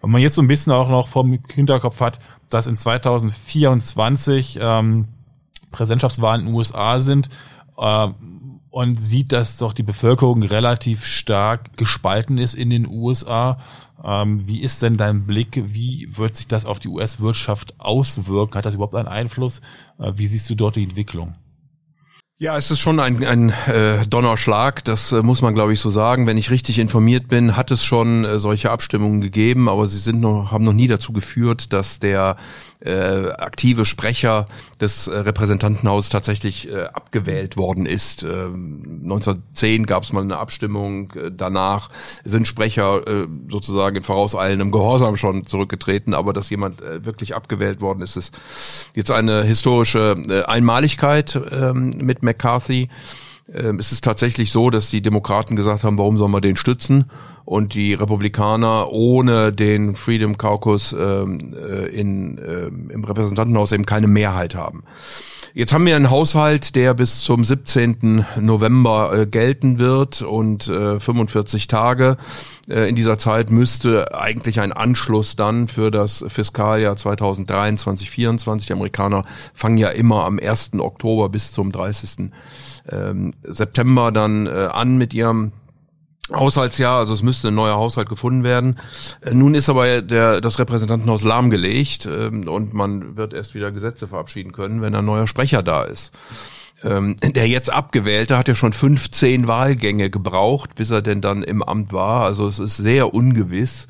Wenn 0.00 0.10
man 0.10 0.20
jetzt 0.20 0.34
so 0.34 0.42
ein 0.42 0.48
bisschen 0.48 0.72
auch 0.72 0.88
noch 0.88 1.08
vom 1.08 1.38
Hinterkopf 1.52 2.00
hat, 2.00 2.18
dass 2.50 2.66
in 2.66 2.76
2024 2.76 4.58
ähm, 4.60 5.08
Präsidentschaftswahlen 5.70 6.42
in 6.42 6.46
den 6.48 6.54
USA 6.54 7.00
sind, 7.00 7.28
äh, 7.78 8.08
und 8.70 9.00
sieht, 9.00 9.32
dass 9.32 9.58
doch 9.58 9.72
die 9.72 9.82
Bevölkerung 9.82 10.42
relativ 10.42 11.04
stark 11.06 11.76
gespalten 11.76 12.38
ist 12.38 12.54
in 12.54 12.70
den 12.70 12.86
USA. 12.88 13.58
Ähm, 14.04 14.46
wie 14.46 14.60
ist 14.60 14.82
denn 14.82 14.96
dein 14.96 15.26
Blick? 15.26 15.62
Wie 15.66 16.08
wird 16.16 16.36
sich 16.36 16.48
das 16.48 16.66
auf 16.66 16.78
die 16.78 16.88
US-Wirtschaft 16.88 17.80
auswirken? 17.80 18.56
Hat 18.56 18.66
das 18.66 18.74
überhaupt 18.74 18.94
einen 18.94 19.08
Einfluss? 19.08 19.60
Äh, 19.98 20.12
wie 20.16 20.26
siehst 20.26 20.48
du 20.50 20.54
dort 20.54 20.76
die 20.76 20.84
Entwicklung? 20.84 21.34
Ja, 22.40 22.56
es 22.56 22.70
ist 22.70 22.78
schon 22.78 23.00
ein, 23.00 23.24
ein 23.24 23.50
äh, 23.50 24.06
Donnerschlag, 24.08 24.84
das 24.84 25.10
äh, 25.10 25.22
muss 25.22 25.42
man 25.42 25.56
glaube 25.56 25.72
ich 25.72 25.80
so 25.80 25.90
sagen. 25.90 26.28
Wenn 26.28 26.36
ich 26.36 26.52
richtig 26.52 26.78
informiert 26.78 27.26
bin, 27.26 27.56
hat 27.56 27.72
es 27.72 27.82
schon 27.82 28.24
äh, 28.24 28.38
solche 28.38 28.70
Abstimmungen 28.70 29.20
gegeben, 29.20 29.68
aber 29.68 29.88
sie 29.88 29.98
sind 29.98 30.20
noch, 30.20 30.52
haben 30.52 30.62
noch 30.62 30.72
nie 30.72 30.86
dazu 30.86 31.12
geführt, 31.12 31.72
dass 31.72 31.98
der 31.98 32.36
äh, 32.80 33.30
aktive 33.32 33.84
Sprecher 33.84 34.46
des 34.80 35.08
äh, 35.08 35.16
Repräsentantenhauses 35.18 36.10
tatsächlich 36.10 36.70
äh, 36.70 36.84
abgewählt 36.84 37.56
worden 37.56 37.86
ist. 37.86 38.22
Äh, 38.22 38.26
1910 38.28 39.86
gab 39.86 40.04
es 40.04 40.12
mal 40.12 40.22
eine 40.22 40.36
Abstimmung, 40.36 41.10
äh, 41.12 41.32
danach 41.36 41.88
sind 42.22 42.46
Sprecher 42.46 43.04
äh, 43.06 43.26
sozusagen 43.50 43.96
in 43.96 44.02
vorauseilendem 44.04 44.70
Gehorsam 44.70 45.16
schon 45.16 45.44
zurückgetreten, 45.44 46.14
aber 46.14 46.32
dass 46.32 46.50
jemand 46.50 46.80
äh, 46.80 47.04
wirklich 47.04 47.34
abgewählt 47.34 47.80
worden 47.80 48.00
ist, 48.00 48.16
ist 48.16 48.38
jetzt 48.94 49.10
eine 49.10 49.42
historische 49.42 50.16
äh, 50.28 50.44
Einmaligkeit 50.44 51.34
äh, 51.34 51.72
mit 51.72 52.22
McCarthy. 52.28 52.88
Ähm, 53.52 53.78
es 53.78 53.92
ist 53.92 54.04
tatsächlich 54.04 54.52
so, 54.52 54.70
dass 54.70 54.90
die 54.90 55.00
Demokraten 55.00 55.56
gesagt 55.56 55.84
haben, 55.84 55.98
warum 55.98 56.16
sollen 56.16 56.32
wir 56.32 56.40
den 56.40 56.56
stützen? 56.56 57.04
Und 57.44 57.72
die 57.72 57.94
Republikaner 57.94 58.92
ohne 58.92 59.52
den 59.52 59.96
Freedom 59.96 60.36
Caucus 60.36 60.92
ähm, 60.92 61.54
äh, 61.54 61.86
in, 61.86 62.36
äh, 62.36 62.66
im 62.92 63.04
Repräsentantenhaus 63.04 63.72
eben 63.72 63.86
keine 63.86 64.06
Mehrheit 64.06 64.54
haben. 64.54 64.82
Jetzt 65.54 65.72
haben 65.72 65.86
wir 65.86 65.96
einen 65.96 66.10
Haushalt, 66.10 66.76
der 66.76 66.92
bis 66.94 67.20
zum 67.20 67.42
17. 67.44 68.24
November 68.40 69.12
äh, 69.12 69.26
gelten 69.26 69.78
wird 69.78 70.22
und 70.22 70.68
äh, 70.68 71.00
45 71.00 71.66
Tage. 71.66 72.16
Äh, 72.68 72.88
in 72.88 72.94
dieser 72.94 73.18
Zeit 73.18 73.50
müsste 73.50 74.14
eigentlich 74.14 74.60
ein 74.60 74.72
Anschluss 74.72 75.36
dann 75.36 75.68
für 75.68 75.90
das 75.90 76.24
Fiskaljahr 76.28 76.96
2023, 76.96 78.08
2024. 78.08 78.66
Die 78.66 78.72
Amerikaner 78.74 79.24
fangen 79.54 79.78
ja 79.78 79.88
immer 79.88 80.24
am 80.24 80.38
1. 80.38 80.72
Oktober 80.78 81.28
bis 81.30 81.52
zum 81.52 81.72
30 81.72 82.30
ähm, 82.90 83.32
September 83.42 84.12
dann 84.12 84.46
äh, 84.46 84.50
an 84.50 84.98
mit 84.98 85.14
ihrem 85.14 85.52
Haushaltsjahr, 86.32 86.98
also 86.98 87.14
es 87.14 87.22
müsste 87.22 87.48
ein 87.48 87.54
neuer 87.54 87.76
Haushalt 87.76 88.08
gefunden 88.08 88.44
werden. 88.44 88.78
Äh, 89.20 89.34
nun 89.34 89.54
ist 89.54 89.68
aber 89.68 90.02
der, 90.02 90.40
das 90.40 90.58
Repräsentantenhaus 90.58 91.22
lahmgelegt 91.22 92.06
ähm, 92.06 92.48
und 92.48 92.74
man 92.74 93.16
wird 93.16 93.34
erst 93.34 93.54
wieder 93.54 93.72
Gesetze 93.72 94.08
verabschieden 94.08 94.52
können, 94.52 94.82
wenn 94.82 94.94
ein 94.94 95.04
neuer 95.04 95.26
Sprecher 95.26 95.62
da 95.62 95.84
ist. 95.84 96.12
Ähm, 96.84 97.16
der 97.22 97.48
jetzt 97.48 97.72
abgewählte 97.72 98.38
hat 98.38 98.46
ja 98.46 98.54
schon 98.54 98.72
15 98.72 99.48
Wahlgänge 99.48 100.10
gebraucht, 100.10 100.76
bis 100.76 100.90
er 100.90 101.02
denn 101.02 101.20
dann 101.20 101.42
im 101.42 101.62
Amt 101.62 101.92
war. 101.92 102.24
Also 102.24 102.46
es 102.46 102.60
ist 102.60 102.76
sehr 102.76 103.12
ungewiss 103.14 103.88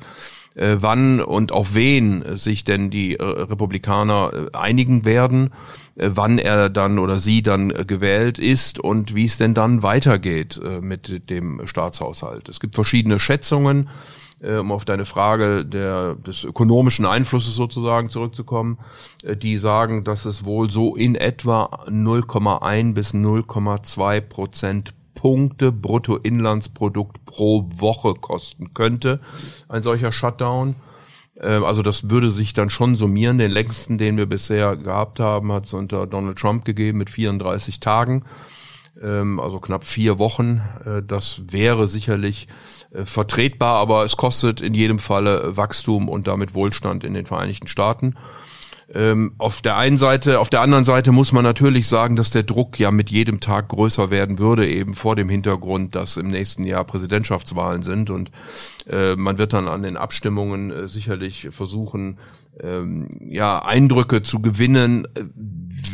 äh, 0.55 0.77
wann 0.79 1.21
und 1.21 1.51
auf 1.51 1.75
wen 1.75 2.23
sich 2.35 2.63
denn 2.63 2.89
die 2.89 3.15
äh, 3.15 3.23
Republikaner 3.23 4.49
äh, 4.53 4.57
einigen 4.57 5.05
werden, 5.05 5.51
äh, 5.95 6.09
wann 6.13 6.37
er 6.37 6.69
dann 6.69 6.99
oder 6.99 7.19
sie 7.19 7.41
dann 7.41 7.71
äh, 7.71 7.85
gewählt 7.85 8.39
ist 8.39 8.79
und 8.79 9.15
wie 9.15 9.25
es 9.25 9.37
denn 9.37 9.53
dann 9.53 9.83
weitergeht 9.83 10.59
äh, 10.63 10.81
mit 10.81 11.29
dem 11.29 11.65
Staatshaushalt. 11.65 12.49
Es 12.49 12.59
gibt 12.59 12.75
verschiedene 12.75 13.19
Schätzungen, 13.19 13.89
um 14.41 14.71
auf 14.71 14.85
deine 14.85 15.03
Frage 15.03 15.65
der, 15.65 16.15
des 16.15 16.45
ökonomischen 16.45 17.05
Einflusses 17.05 17.55
sozusagen 17.55 18.09
zurückzukommen, 18.09 18.77
die 19.21 19.57
sagen, 19.57 20.05
dass 20.05 20.23
es 20.23 20.45
wohl 20.45 20.71
so 20.71 20.95
in 20.95 21.15
etwa 21.15 21.65
0,1 21.89 22.93
bis 22.93 23.13
0,2 23.13 24.21
Prozent 24.21 24.93
Punkte 25.19 25.73
Bruttoinlandsprodukt 25.73 27.25
pro 27.25 27.65
Woche 27.75 28.13
kosten 28.13 28.73
könnte, 28.73 29.19
ein 29.67 29.83
solcher 29.83 30.13
Shutdown. 30.13 30.75
Ähm, 31.41 31.65
also 31.65 31.81
das 31.81 32.09
würde 32.09 32.31
sich 32.31 32.53
dann 32.53 32.69
schon 32.69 32.95
summieren. 32.95 33.37
Den 33.37 33.51
längsten, 33.51 33.97
den 33.97 34.15
wir 34.15 34.27
bisher 34.27 34.77
gehabt 34.77 35.19
haben, 35.19 35.51
hat 35.51 35.65
es 35.65 35.73
unter 35.73 36.07
Donald 36.07 36.39
Trump 36.39 36.63
gegeben 36.63 36.99
mit 36.99 37.09
34 37.09 37.81
Tagen, 37.81 38.23
ähm, 39.03 39.41
also 39.41 39.59
knapp 39.59 39.83
vier 39.83 40.19
Wochen. 40.19 40.61
Äh, 40.85 41.03
das 41.05 41.41
wäre 41.49 41.85
sicherlich 41.85 42.47
äh, 42.93 43.03
vertretbar, 43.03 43.75
aber 43.75 44.05
es 44.05 44.15
kostet 44.15 44.61
in 44.61 44.73
jedem 44.73 44.99
Falle 44.99 45.57
Wachstum 45.57 46.07
und 46.07 46.27
damit 46.27 46.53
Wohlstand 46.53 47.03
in 47.03 47.13
den 47.13 47.25
Vereinigten 47.25 47.67
Staaten. 47.67 48.15
Ähm, 48.93 49.33
auf 49.37 49.61
der 49.61 49.77
einen 49.77 49.97
Seite, 49.97 50.39
auf 50.39 50.49
der 50.49 50.61
anderen 50.61 50.83
Seite 50.83 51.11
muss 51.11 51.31
man 51.31 51.43
natürlich 51.43 51.87
sagen, 51.87 52.15
dass 52.15 52.31
der 52.31 52.41
Druck 52.41 52.79
ja 52.79 52.89
mit 52.89 53.11
jedem 53.11 53.39
Tag 53.39 53.69
größer 53.69 54.09
werden 54.09 54.39
würde, 54.39 54.67
eben 54.67 54.95
vor 54.95 55.15
dem 55.15 55.29
Hintergrund, 55.29 55.93
dass 55.93 56.17
im 56.17 56.27
nächsten 56.27 56.63
Jahr 56.63 56.83
Präsidentschaftswahlen 56.85 57.83
sind. 57.83 58.09
Und 58.09 58.31
äh, 58.89 59.15
man 59.15 59.37
wird 59.37 59.53
dann 59.53 59.67
an 59.67 59.83
den 59.83 59.95
Abstimmungen 59.95 60.71
äh, 60.71 60.87
sicherlich 60.87 61.49
versuchen, 61.51 62.17
ähm, 62.63 63.07
ja, 63.19 63.63
Eindrücke 63.63 64.21
zu 64.21 64.41
gewinnen, 64.41 65.05
äh, 65.15 65.23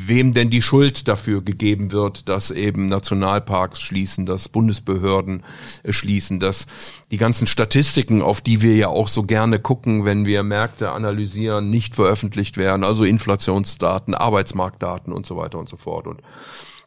wem 0.07 0.33
denn 0.33 0.49
die 0.49 0.61
Schuld 0.61 1.07
dafür 1.07 1.41
gegeben 1.41 1.91
wird, 1.91 2.29
dass 2.29 2.51
eben 2.51 2.87
Nationalparks 2.87 3.81
schließen, 3.81 4.25
dass 4.25 4.49
Bundesbehörden 4.49 5.43
äh, 5.83 5.93
schließen, 5.93 6.39
dass 6.39 6.65
die 7.11 7.17
ganzen 7.17 7.47
Statistiken, 7.47 8.21
auf 8.21 8.41
die 8.41 8.61
wir 8.61 8.75
ja 8.75 8.87
auch 8.87 9.07
so 9.07 9.23
gerne 9.23 9.59
gucken, 9.59 10.05
wenn 10.05 10.25
wir 10.25 10.43
Märkte 10.43 10.91
analysieren, 10.91 11.69
nicht 11.69 11.95
veröffentlicht 11.95 12.57
werden, 12.57 12.83
also 12.83 13.03
Inflationsdaten, 13.03 14.13
Arbeitsmarktdaten 14.13 15.13
und 15.13 15.25
so 15.25 15.37
weiter 15.37 15.59
und 15.59 15.69
so 15.69 15.77
fort. 15.77 16.07
Und 16.07 16.21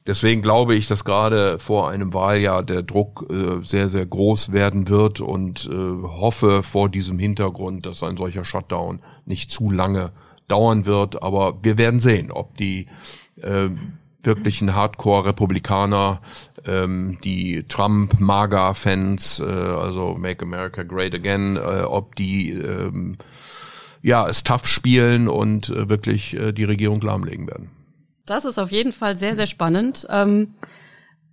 Deswegen 0.09 0.41
glaube 0.41 0.75
ich, 0.75 0.89
dass 0.89 1.05
gerade 1.05 1.59
vor 1.59 1.91
einem 1.91 2.15
Wahljahr 2.15 2.63
der 2.63 2.83
Druck 2.83 3.27
äh, 3.31 3.63
sehr, 3.63 3.89
sehr 3.89 4.07
groß 4.07 4.53
werden 4.53 4.89
wird 4.89 5.21
und 5.21 5.69
äh, 5.71 5.75
hoffe 5.77 6.63
vor 6.63 6.89
diesem 6.89 7.19
Hintergrund, 7.19 7.85
dass 7.85 8.03
ein 8.03 8.17
solcher 8.17 8.43
Shutdown 8.43 9.01
nicht 9.27 9.51
zu 9.51 9.71
lange 9.71 10.13
dauern 10.49 10.87
wird. 10.87 11.23
Aber 11.23 11.59
wir 11.63 11.77
werden 11.77 12.01
sehen, 12.01 12.33
ob 12.33 12.57
die 12.57 12.87
äh, 13.43 13.69
wirklichen 14.23 14.75
Hardcore-Republikaner, 14.75 16.23
ähm, 16.67 17.19
die 17.23 17.65
Trump-MAGA-Fans, 17.69 19.41
äh, 19.41 19.45
also 19.45 20.15
Make 20.19 20.43
America 20.43 20.85
Great 20.85 21.15
Again, 21.15 21.57
äh, 21.57 21.83
ob 21.83 22.17
die 22.17 22.53
ähm, 22.53 23.19
ja 24.01 24.27
es 24.27 24.43
tough 24.43 24.67
spielen 24.67 25.29
und 25.29 25.69
äh, 25.69 25.91
wirklich 25.91 26.35
äh, 26.35 26.53
die 26.53 26.65
Regierung 26.65 27.03
lahmlegen 27.03 27.47
werden. 27.47 27.78
Das 28.29 28.45
ist 28.45 28.59
auf 28.59 28.71
jeden 28.71 28.93
Fall 28.93 29.17
sehr, 29.17 29.35
sehr 29.35 29.47
spannend. 29.47 30.07
Ähm, 30.11 30.55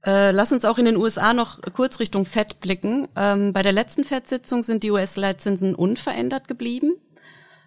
äh, 0.05 0.31
lass 0.31 0.51
uns 0.51 0.65
auch 0.65 0.77
in 0.77 0.85
den 0.85 0.97
USA 0.97 1.33
noch 1.33 1.59
kurz 1.73 1.99
Richtung 1.99 2.25
Fed 2.25 2.59
blicken. 2.61 3.07
Ähm, 3.15 3.53
bei 3.53 3.63
der 3.63 3.73
letzten 3.73 4.03
Fed-Sitzung 4.03 4.63
sind 4.63 4.83
die 4.83 4.91
US-Leitzinsen 4.91 5.75
unverändert 5.75 6.47
geblieben. 6.47 6.93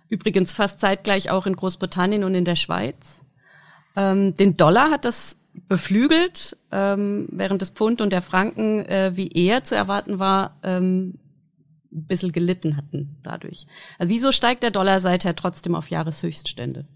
Übrigens 0.09 0.53
fast 0.53 0.81
zeitgleich 0.81 1.31
auch 1.31 1.47
in 1.47 1.57
Großbritannien 1.57 2.25
und 2.25 2.35
in 2.35 2.45
der 2.45 2.57
Schweiz. 2.57 3.25
Ähm, 3.97 4.35
den 4.35 4.57
Dollar 4.57 4.91
hat 4.91 5.05
das 5.05 5.39
beflügelt, 5.67 6.57
ähm, 6.73 7.29
während 7.31 7.61
des 7.61 7.71
Pfund 7.71 8.01
und 8.01 8.11
der 8.11 8.23
Franken, 8.23 8.87
äh, 8.87 9.13
wie 9.15 9.29
eher 9.29 9.65
zu 9.65 9.75
erwarten 9.75 10.19
war, 10.19 10.57
ähm, 10.63 11.19
ein 11.93 12.07
bisschen 12.07 12.33
gelitten 12.33 12.77
hatten 12.77 13.19
dadurch. 13.23 13.67
Also 13.99 14.11
wieso 14.11 14.33
steigt 14.33 14.63
der 14.63 14.71
Dollar 14.71 15.01
seither 15.01 15.35
trotzdem 15.35 15.75
auf 15.75 15.91
Jahreshöchststände? 15.91 16.87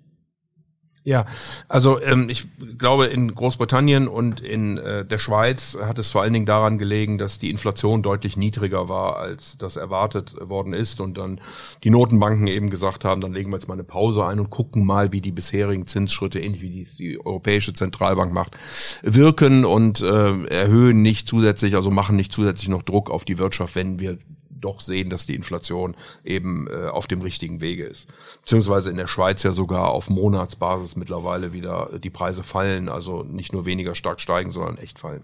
Ja, 1.04 1.26
also 1.68 2.00
ähm, 2.00 2.28
ich 2.28 2.46
glaube, 2.78 3.06
in 3.06 3.34
Großbritannien 3.34 4.06
und 4.06 4.40
in 4.40 4.78
äh, 4.78 5.04
der 5.04 5.18
Schweiz 5.18 5.76
hat 5.82 5.98
es 5.98 6.10
vor 6.10 6.22
allen 6.22 6.32
Dingen 6.32 6.46
daran 6.46 6.78
gelegen, 6.78 7.18
dass 7.18 7.40
die 7.40 7.50
Inflation 7.50 8.02
deutlich 8.02 8.36
niedriger 8.36 8.88
war, 8.88 9.16
als 9.16 9.58
das 9.58 9.74
erwartet 9.74 10.36
worden 10.40 10.72
ist. 10.72 11.00
Und 11.00 11.18
dann 11.18 11.40
die 11.82 11.90
Notenbanken 11.90 12.46
eben 12.46 12.70
gesagt 12.70 13.04
haben, 13.04 13.20
dann 13.20 13.32
legen 13.32 13.50
wir 13.50 13.56
jetzt 13.56 13.66
mal 13.66 13.74
eine 13.74 13.82
Pause 13.82 14.24
ein 14.24 14.38
und 14.38 14.50
gucken 14.50 14.86
mal, 14.86 15.12
wie 15.12 15.20
die 15.20 15.32
bisherigen 15.32 15.88
Zinsschritte, 15.88 16.38
ähnlich 16.38 16.62
wie 16.62 16.70
die, 16.70 16.86
die 16.96 17.26
Europäische 17.26 17.72
Zentralbank 17.72 18.32
macht, 18.32 18.56
wirken 19.02 19.64
und 19.64 20.02
äh, 20.02 20.44
erhöhen 20.46 21.02
nicht 21.02 21.26
zusätzlich, 21.26 21.74
also 21.74 21.90
machen 21.90 22.14
nicht 22.14 22.32
zusätzlich 22.32 22.68
noch 22.68 22.82
Druck 22.82 23.10
auf 23.10 23.24
die 23.24 23.38
Wirtschaft, 23.38 23.74
wenn 23.74 23.98
wir 23.98 24.18
doch 24.62 24.80
sehen, 24.80 25.10
dass 25.10 25.26
die 25.26 25.34
Inflation 25.34 25.94
eben 26.24 26.66
äh, 26.68 26.88
auf 26.88 27.06
dem 27.06 27.20
richtigen 27.20 27.60
Wege 27.60 27.84
ist. 27.84 28.08
Beziehungsweise 28.40 28.90
in 28.90 28.96
der 28.96 29.06
Schweiz 29.06 29.42
ja 29.42 29.52
sogar 29.52 29.90
auf 29.90 30.08
Monatsbasis 30.08 30.96
mittlerweile 30.96 31.52
wieder 31.52 31.90
die 32.02 32.10
Preise 32.10 32.42
fallen, 32.42 32.88
also 32.88 33.22
nicht 33.22 33.52
nur 33.52 33.66
weniger 33.66 33.94
stark 33.94 34.20
steigen, 34.20 34.52
sondern 34.52 34.78
echt 34.78 34.98
fallen. 34.98 35.22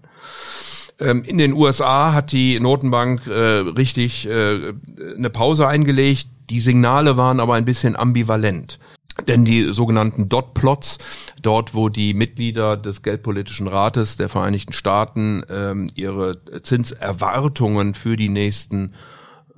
Ähm, 0.99 1.23
in 1.23 1.37
den 1.37 1.53
USA 1.53 2.13
hat 2.13 2.31
die 2.31 2.59
Notenbank 2.59 3.25
äh, 3.27 3.31
richtig 3.31 4.27
äh, 4.27 4.73
eine 5.15 5.29
Pause 5.29 5.67
eingelegt. 5.67 6.27
Die 6.49 6.59
Signale 6.59 7.15
waren 7.15 7.39
aber 7.39 7.55
ein 7.55 7.65
bisschen 7.65 7.95
ambivalent. 7.95 8.79
Denn 9.27 9.45
die 9.45 9.73
sogenannten 9.73 10.29
Dot-Plots, 10.29 10.97
dort 11.41 11.73
wo 11.73 11.89
die 11.89 12.13
Mitglieder 12.13 12.77
des 12.77 13.01
Geldpolitischen 13.01 13.67
Rates 13.67 14.15
der 14.15 14.29
Vereinigten 14.29 14.73
Staaten 14.73 15.43
ähm, 15.49 15.87
ihre 15.95 16.37
Zinserwartungen 16.63 17.95
für 17.95 18.15
die 18.15 18.29
nächsten 18.29 18.93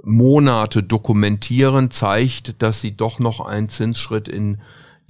Monate 0.03 0.83
dokumentieren, 0.83 1.91
zeigt, 1.91 2.61
dass 2.61 2.81
sie 2.81 2.95
doch 2.95 3.19
noch 3.19 3.39
einen 3.39 3.69
Zinsschritt 3.69 4.27
in 4.27 4.57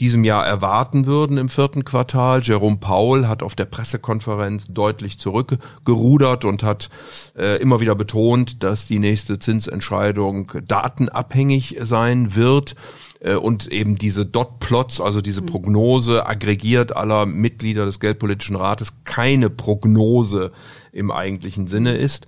diesem 0.02 0.24
Jahr 0.24 0.44
erwarten 0.46 1.06
würden 1.06 1.38
im 1.38 1.48
vierten 1.48 1.86
Quartal. 1.86 2.42
Jerome 2.42 2.78
Powell 2.78 3.28
hat 3.28 3.44
auf 3.44 3.54
der 3.54 3.66
Pressekonferenz 3.66 4.66
deutlich 4.68 5.20
zurückgerudert 5.20 6.44
und 6.44 6.64
hat 6.64 6.90
äh, 7.38 7.62
immer 7.62 7.80
wieder 7.80 7.94
betont, 7.94 8.64
dass 8.64 8.88
die 8.88 8.98
nächste 8.98 9.38
Zinsentscheidung 9.38 10.52
datenabhängig 10.68 11.78
sein 11.82 12.36
wird. 12.36 12.76
äh, 13.22 13.36
und 13.36 13.72
eben 13.72 13.96
diese 13.96 14.26
Dot-Plots, 14.26 15.00
also 15.00 15.22
diese 15.22 15.44
Prognose 15.44 16.26
aggregiert 16.26 16.96
aller 16.98 17.26
Mitglieder 17.26 17.86
des 17.86 18.00
Geldpolitischen 18.00 18.56
Rates, 18.56 18.94
keine 19.04 19.50
Prognose 19.50 20.52
im 20.92 21.12
eigentlichen 21.12 21.68
Sinne 21.68 21.96
ist. 21.96 22.28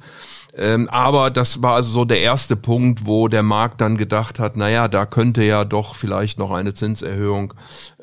Ähm, 0.55 0.87
aber 0.89 1.31
das 1.31 1.63
war 1.63 1.75
also 1.75 1.91
so 1.91 2.05
der 2.05 2.21
erste 2.21 2.55
Punkt, 2.55 3.07
wo 3.07 3.27
der 3.27 3.43
Markt 3.43 3.81
dann 3.81 3.97
gedacht 3.97 4.39
hat, 4.39 4.55
naja, 4.55 4.87
da 4.87 5.05
könnte 5.05 5.43
ja 5.43 5.65
doch 5.65 5.95
vielleicht 5.95 6.37
noch 6.37 6.51
eine 6.51 6.73
Zinserhöhung 6.73 7.53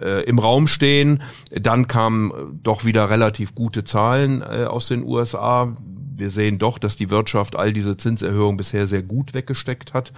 äh, 0.01 0.25
im 0.25 0.39
Raum 0.39 0.67
stehen. 0.67 1.23
Dann 1.51 1.87
kamen 1.87 2.61
doch 2.63 2.85
wieder 2.85 3.09
relativ 3.09 3.55
gute 3.55 3.85
Zahlen 3.85 4.43
äh, 4.43 4.65
aus 4.65 4.89
den 4.89 5.05
USA. 5.05 5.73
Wir 6.17 6.31
sehen 6.31 6.59
doch, 6.59 6.79
dass 6.79 6.97
die 6.97 7.09
Wirtschaft 7.09 7.57
all 7.57 7.73
diese 7.73 7.97
Zinserhöhungen 7.97 8.57
bisher 8.57 8.87
sehr 8.87 9.03
gut 9.03 9.33
weggesteckt 9.33 9.95
hat. 9.95 10.13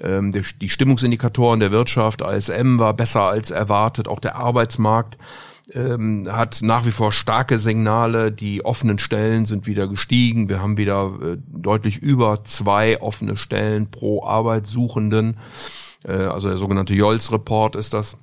Ähm, 0.00 0.32
der, 0.32 0.42
die 0.60 0.70
Stimmungsindikatoren 0.70 1.60
der 1.60 1.72
Wirtschaft, 1.72 2.22
ASM, 2.22 2.78
war 2.78 2.94
besser 2.94 3.22
als 3.22 3.50
erwartet. 3.50 4.08
Auch 4.08 4.20
der 4.20 4.36
Arbeitsmarkt 4.36 5.18
ähm, 5.72 6.28
hat 6.30 6.60
nach 6.62 6.86
wie 6.86 6.92
vor 6.92 7.12
starke 7.12 7.58
Signale. 7.58 8.32
Die 8.32 8.64
offenen 8.64 8.98
Stellen 8.98 9.44
sind 9.46 9.66
wieder 9.66 9.88
gestiegen. 9.88 10.48
Wir 10.48 10.60
haben 10.60 10.76
wieder 10.76 11.12
äh, 11.22 11.36
deutlich 11.48 11.98
über 11.98 12.44
zwei 12.44 13.00
offene 13.00 13.36
Stellen 13.36 13.90
pro 13.90 14.24
Arbeitssuchenden. 14.24 15.36
Äh, 16.06 16.12
also 16.12 16.48
der 16.48 16.58
sogenannte 16.58 16.94
Jolz-Report 16.94 17.76
ist 17.76 17.92
das. 17.92 18.16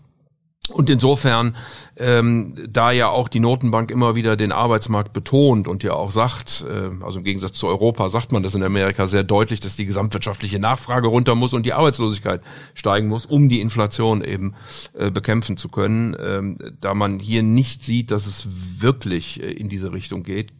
Und 0.69 0.89
insofern, 0.89 1.57
ähm, 1.97 2.55
da 2.69 2.91
ja 2.91 3.09
auch 3.09 3.27
die 3.27 3.41
Notenbank 3.41 3.91
immer 3.91 4.15
wieder 4.15 4.37
den 4.37 4.53
Arbeitsmarkt 4.53 5.11
betont 5.11 5.67
und 5.67 5.83
ja 5.83 5.91
auch 5.91 6.09
sagt, 6.09 6.63
äh, 6.69 7.03
also 7.03 7.19
im 7.19 7.25
Gegensatz 7.25 7.57
zu 7.57 7.67
Europa 7.67 8.07
sagt 8.07 8.31
man 8.31 8.43
das 8.43 8.55
in 8.55 8.63
Amerika 8.63 9.05
sehr 9.05 9.23
deutlich, 9.23 9.59
dass 9.59 9.75
die 9.75 9.85
gesamtwirtschaftliche 9.85 10.59
Nachfrage 10.59 11.09
runter 11.09 11.35
muss 11.35 11.51
und 11.51 11.65
die 11.65 11.73
Arbeitslosigkeit 11.73 12.41
steigen 12.75 13.09
muss, 13.09 13.25
um 13.25 13.49
die 13.49 13.59
Inflation 13.59 14.23
eben 14.23 14.53
äh, 14.93 15.11
bekämpfen 15.11 15.57
zu 15.57 15.67
können. 15.67 16.15
Ähm, 16.17 16.55
da 16.79 16.93
man 16.93 17.19
hier 17.19 17.43
nicht 17.43 17.83
sieht, 17.83 18.09
dass 18.09 18.25
es 18.25 18.47
wirklich 18.79 19.43
äh, 19.43 19.51
in 19.51 19.67
diese 19.67 19.91
Richtung 19.91 20.23
geht, 20.23 20.53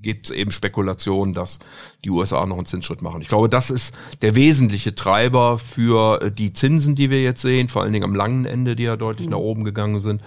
gibt 0.00 0.30
es 0.30 0.32
eben 0.34 0.50
Spekulationen, 0.50 1.34
dass 1.34 1.58
die 2.04 2.10
USA 2.10 2.46
noch 2.46 2.56
einen 2.56 2.66
Zinsschritt 2.66 3.02
machen. 3.02 3.20
Ich 3.20 3.28
glaube, 3.28 3.50
das 3.50 3.68
ist 3.68 3.94
der 4.22 4.34
wesentliche 4.34 4.94
Treiber 4.94 5.58
für 5.58 6.22
äh, 6.22 6.32
die 6.32 6.54
Zinsen, 6.54 6.94
die 6.94 7.10
wir 7.10 7.22
jetzt 7.22 7.42
sehen, 7.42 7.68
vor 7.68 7.82
allen 7.82 7.92
Dingen 7.92 8.04
am 8.04 8.14
langen 8.14 8.46
Ende, 8.46 8.76
die 8.76 8.84
ja 8.84 8.96
deutlich 8.96 9.26
mhm. 9.26 9.32
Oben 9.42 9.64
gegangen 9.64 10.00
sind, 10.00 10.22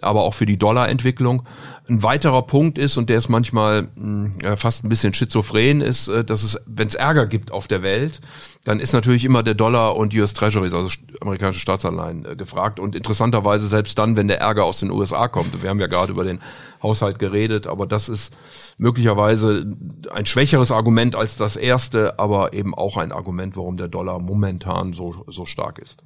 aber 0.00 0.22
auch 0.22 0.34
für 0.34 0.46
die 0.46 0.58
Dollarentwicklung. 0.58 1.42
Ein 1.88 2.02
weiterer 2.02 2.42
Punkt 2.42 2.78
ist, 2.78 2.96
und 2.96 3.10
der 3.10 3.18
ist 3.18 3.28
manchmal 3.28 3.88
mh, 3.94 4.30
hm, 4.42 4.56
fast 4.56 4.84
ein 4.84 4.88
bisschen 4.88 5.12
schizophren, 5.14 5.80
ist, 5.80 6.08
äh, 6.08 6.24
dass 6.24 6.42
es, 6.42 6.60
wenn 6.66 6.88
es 6.88 6.94
Ärger 6.94 7.26
gibt 7.26 7.52
auf 7.52 7.68
der 7.68 7.82
Welt, 7.82 8.20
dann 8.64 8.78
ist 8.78 8.92
natürlich 8.92 9.24
immer 9.24 9.42
der 9.42 9.54
Dollar 9.54 9.96
und 9.96 10.14
US 10.14 10.34
Treasuries, 10.34 10.74
also 10.74 10.90
amerikanische 11.20 11.60
Staatsanleihen, 11.60 12.24
äh, 12.24 12.36
gefragt. 12.36 12.78
Und 12.78 12.94
interessanterweise 12.94 13.68
selbst 13.68 13.98
dann, 13.98 14.16
wenn 14.16 14.28
der 14.28 14.40
Ärger 14.40 14.64
aus 14.64 14.80
den 14.80 14.90
USA 14.90 15.28
kommt. 15.28 15.62
Wir 15.62 15.70
haben 15.70 15.80
ja 15.80 15.86
gerade 15.86 16.12
über 16.12 16.24
den 16.24 16.40
Haushalt 16.82 17.18
geredet, 17.18 17.66
aber 17.66 17.86
das 17.86 18.08
ist 18.08 18.34
möglicherweise 18.78 19.66
ein 20.12 20.26
schwächeres 20.26 20.70
Argument 20.70 21.16
als 21.16 21.36
das 21.36 21.56
erste, 21.56 22.18
aber 22.18 22.52
eben 22.52 22.74
auch 22.74 22.96
ein 22.96 23.12
Argument, 23.12 23.56
warum 23.56 23.76
der 23.76 23.88
Dollar 23.88 24.18
momentan 24.18 24.92
so, 24.92 25.24
so 25.26 25.46
stark 25.46 25.78
ist. 25.78 26.04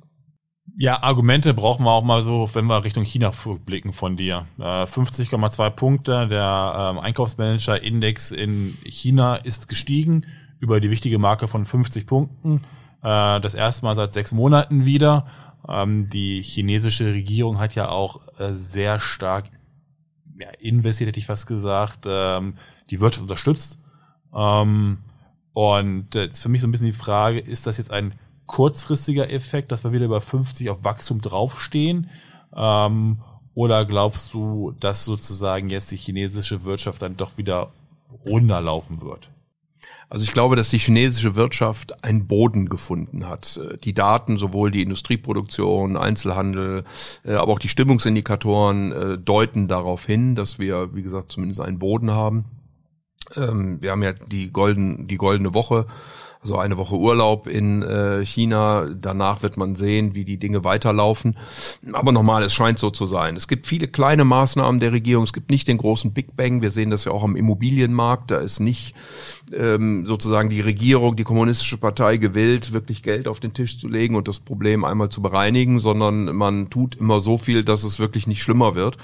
Ja, 0.76 1.02
Argumente 1.02 1.54
brauchen 1.54 1.84
wir 1.84 1.90
auch 1.90 2.02
mal 2.02 2.22
so, 2.22 2.48
wenn 2.54 2.66
wir 2.66 2.82
Richtung 2.84 3.04
China 3.04 3.32
blicken 3.64 3.92
von 3.92 4.16
dir. 4.16 4.46
Äh, 4.58 4.84
50,2 4.84 5.70
Punkte, 5.70 6.26
der 6.26 6.90
ähm, 6.92 6.98
Einkaufsmanager-Index 6.98 8.32
in 8.32 8.76
China 8.84 9.36
ist 9.36 9.68
gestiegen 9.68 10.26
über 10.58 10.80
die 10.80 10.90
wichtige 10.90 11.18
Marke 11.18 11.48
von 11.48 11.64
50 11.66 12.06
Punkten. 12.06 12.62
Äh, 13.02 13.40
das 13.40 13.54
erste 13.54 13.84
Mal 13.84 13.94
seit 13.94 14.14
sechs 14.14 14.32
Monaten 14.32 14.86
wieder. 14.86 15.26
Ähm, 15.68 16.08
die 16.08 16.42
chinesische 16.42 17.12
Regierung 17.12 17.60
hat 17.60 17.74
ja 17.74 17.90
auch 17.90 18.22
äh, 18.38 18.52
sehr 18.52 18.98
stark 18.98 19.50
investiert, 20.58 21.08
hätte 21.08 21.20
ich 21.20 21.26
fast 21.26 21.46
gesagt, 21.46 22.06
ähm, 22.06 22.54
die 22.90 23.00
Wirtschaft 23.00 23.22
unterstützt. 23.22 23.80
Und 24.32 26.08
jetzt 26.14 26.42
für 26.42 26.48
mich 26.48 26.60
so 26.60 26.66
ein 26.66 26.72
bisschen 26.72 26.88
die 26.88 26.92
Frage, 26.92 27.38
ist 27.38 27.68
das 27.68 27.78
jetzt 27.78 27.92
ein 27.92 28.14
kurzfristiger 28.46 29.30
Effekt, 29.30 29.72
dass 29.72 29.84
wir 29.84 29.92
wieder 29.92 30.06
über 30.06 30.20
50 30.20 30.70
auf 30.70 30.84
Wachstum 30.84 31.20
draufstehen? 31.20 32.10
Ähm, 32.54 33.18
oder 33.54 33.84
glaubst 33.84 34.34
du, 34.34 34.72
dass 34.80 35.04
sozusagen 35.04 35.70
jetzt 35.70 35.90
die 35.92 35.96
chinesische 35.96 36.64
Wirtschaft 36.64 37.02
dann 37.02 37.16
doch 37.16 37.38
wieder 37.38 37.72
runterlaufen 38.26 39.00
wird? 39.00 39.30
Also 40.08 40.24
ich 40.24 40.32
glaube, 40.32 40.56
dass 40.56 40.70
die 40.70 40.78
chinesische 40.78 41.34
Wirtschaft 41.34 42.04
einen 42.04 42.26
Boden 42.26 42.68
gefunden 42.68 43.28
hat. 43.28 43.60
Die 43.84 43.94
Daten, 43.94 44.38
sowohl 44.38 44.70
die 44.70 44.82
Industrieproduktion, 44.82 45.96
Einzelhandel, 45.96 46.84
äh, 47.24 47.34
aber 47.34 47.52
auch 47.52 47.58
die 47.58 47.68
Stimmungsindikatoren 47.68 48.92
äh, 48.92 49.18
deuten 49.18 49.68
darauf 49.68 50.04
hin, 50.04 50.34
dass 50.34 50.58
wir, 50.58 50.94
wie 50.94 51.02
gesagt, 51.02 51.32
zumindest 51.32 51.60
einen 51.60 51.78
Boden 51.78 52.10
haben. 52.10 52.44
Ähm, 53.36 53.80
wir 53.80 53.90
haben 53.90 54.02
ja 54.02 54.12
die, 54.12 54.50
golden, 54.50 55.06
die 55.06 55.16
goldene 55.16 55.54
Woche 55.54 55.86
also 56.44 56.58
eine 56.58 56.76
Woche 56.76 56.94
Urlaub 56.96 57.46
in 57.46 57.82
äh, 57.82 58.24
China. 58.24 58.86
Danach 58.94 59.42
wird 59.42 59.56
man 59.56 59.76
sehen, 59.76 60.14
wie 60.14 60.26
die 60.26 60.36
Dinge 60.36 60.62
weiterlaufen. 60.62 61.36
Aber 61.94 62.12
nochmal, 62.12 62.42
es 62.42 62.52
scheint 62.52 62.78
so 62.78 62.90
zu 62.90 63.06
sein. 63.06 63.34
Es 63.34 63.48
gibt 63.48 63.66
viele 63.66 63.88
kleine 63.88 64.26
Maßnahmen 64.26 64.78
der 64.78 64.92
Regierung. 64.92 65.24
Es 65.24 65.32
gibt 65.32 65.50
nicht 65.50 65.66
den 65.68 65.78
großen 65.78 66.12
Big 66.12 66.36
Bang. 66.36 66.60
Wir 66.60 66.68
sehen 66.68 66.90
das 66.90 67.06
ja 67.06 67.12
auch 67.12 67.24
am 67.24 67.34
Immobilienmarkt. 67.34 68.30
Da 68.30 68.40
ist 68.40 68.60
nicht 68.60 68.94
ähm, 69.58 70.04
sozusagen 70.04 70.50
die 70.50 70.60
Regierung, 70.60 71.16
die 71.16 71.24
kommunistische 71.24 71.78
Partei 71.78 72.18
gewillt, 72.18 72.74
wirklich 72.74 73.02
Geld 73.02 73.26
auf 73.26 73.40
den 73.40 73.54
Tisch 73.54 73.80
zu 73.80 73.88
legen 73.88 74.14
und 74.14 74.28
das 74.28 74.38
Problem 74.38 74.84
einmal 74.84 75.08
zu 75.08 75.22
bereinigen, 75.22 75.80
sondern 75.80 76.36
man 76.36 76.68
tut 76.68 76.96
immer 76.96 77.20
so 77.20 77.38
viel, 77.38 77.64
dass 77.64 77.84
es 77.84 77.98
wirklich 77.98 78.26
nicht 78.26 78.42
schlimmer 78.42 78.74
wird 78.74 78.98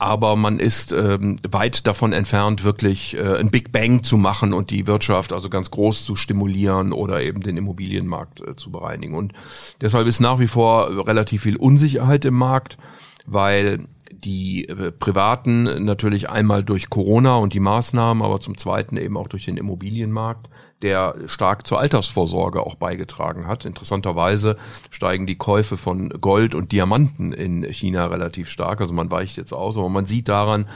aber 0.00 0.34
man 0.34 0.58
ist 0.58 0.92
ähm, 0.92 1.36
weit 1.50 1.86
davon 1.86 2.14
entfernt, 2.14 2.64
wirklich 2.64 3.18
äh, 3.18 3.36
ein 3.36 3.50
Big 3.50 3.70
Bang 3.70 4.02
zu 4.02 4.16
machen 4.16 4.54
und 4.54 4.70
die 4.70 4.86
Wirtschaft 4.86 5.32
also 5.32 5.50
ganz 5.50 5.70
groß 5.70 6.06
zu 6.06 6.16
stimulieren 6.16 6.92
oder 6.92 7.20
eben 7.20 7.42
den 7.42 7.58
Immobilienmarkt 7.58 8.40
äh, 8.40 8.56
zu 8.56 8.72
bereinigen. 8.72 9.14
Und 9.14 9.34
deshalb 9.82 10.06
ist 10.06 10.20
nach 10.20 10.38
wie 10.38 10.48
vor 10.48 11.06
relativ 11.06 11.42
viel 11.42 11.56
Unsicherheit 11.56 12.24
im 12.24 12.34
Markt, 12.34 12.78
weil 13.26 13.80
die 14.10 14.66
äh, 14.68 14.90
Privaten 14.90 15.84
natürlich 15.84 16.30
einmal 16.30 16.64
durch 16.64 16.88
Corona 16.88 17.36
und 17.36 17.52
die 17.52 17.60
Maßnahmen, 17.60 18.22
aber 18.22 18.40
zum 18.40 18.56
Zweiten 18.56 18.96
eben 18.96 19.18
auch 19.18 19.28
durch 19.28 19.44
den 19.44 19.58
Immobilienmarkt 19.58 20.48
der 20.82 21.14
stark 21.26 21.66
zur 21.66 21.78
Altersvorsorge 21.78 22.64
auch 22.64 22.74
beigetragen 22.74 23.46
hat. 23.46 23.64
Interessanterweise 23.64 24.56
steigen 24.90 25.26
die 25.26 25.36
Käufe 25.36 25.76
von 25.76 26.08
Gold 26.20 26.54
und 26.54 26.72
Diamanten 26.72 27.32
in 27.32 27.64
China 27.64 28.06
relativ 28.06 28.48
stark. 28.48 28.80
Also 28.80 28.94
man 28.94 29.10
weicht 29.10 29.36
jetzt 29.36 29.52
aus, 29.52 29.76
aber 29.76 29.88
man 29.88 30.06
sieht 30.06 30.28
daran, 30.28 30.66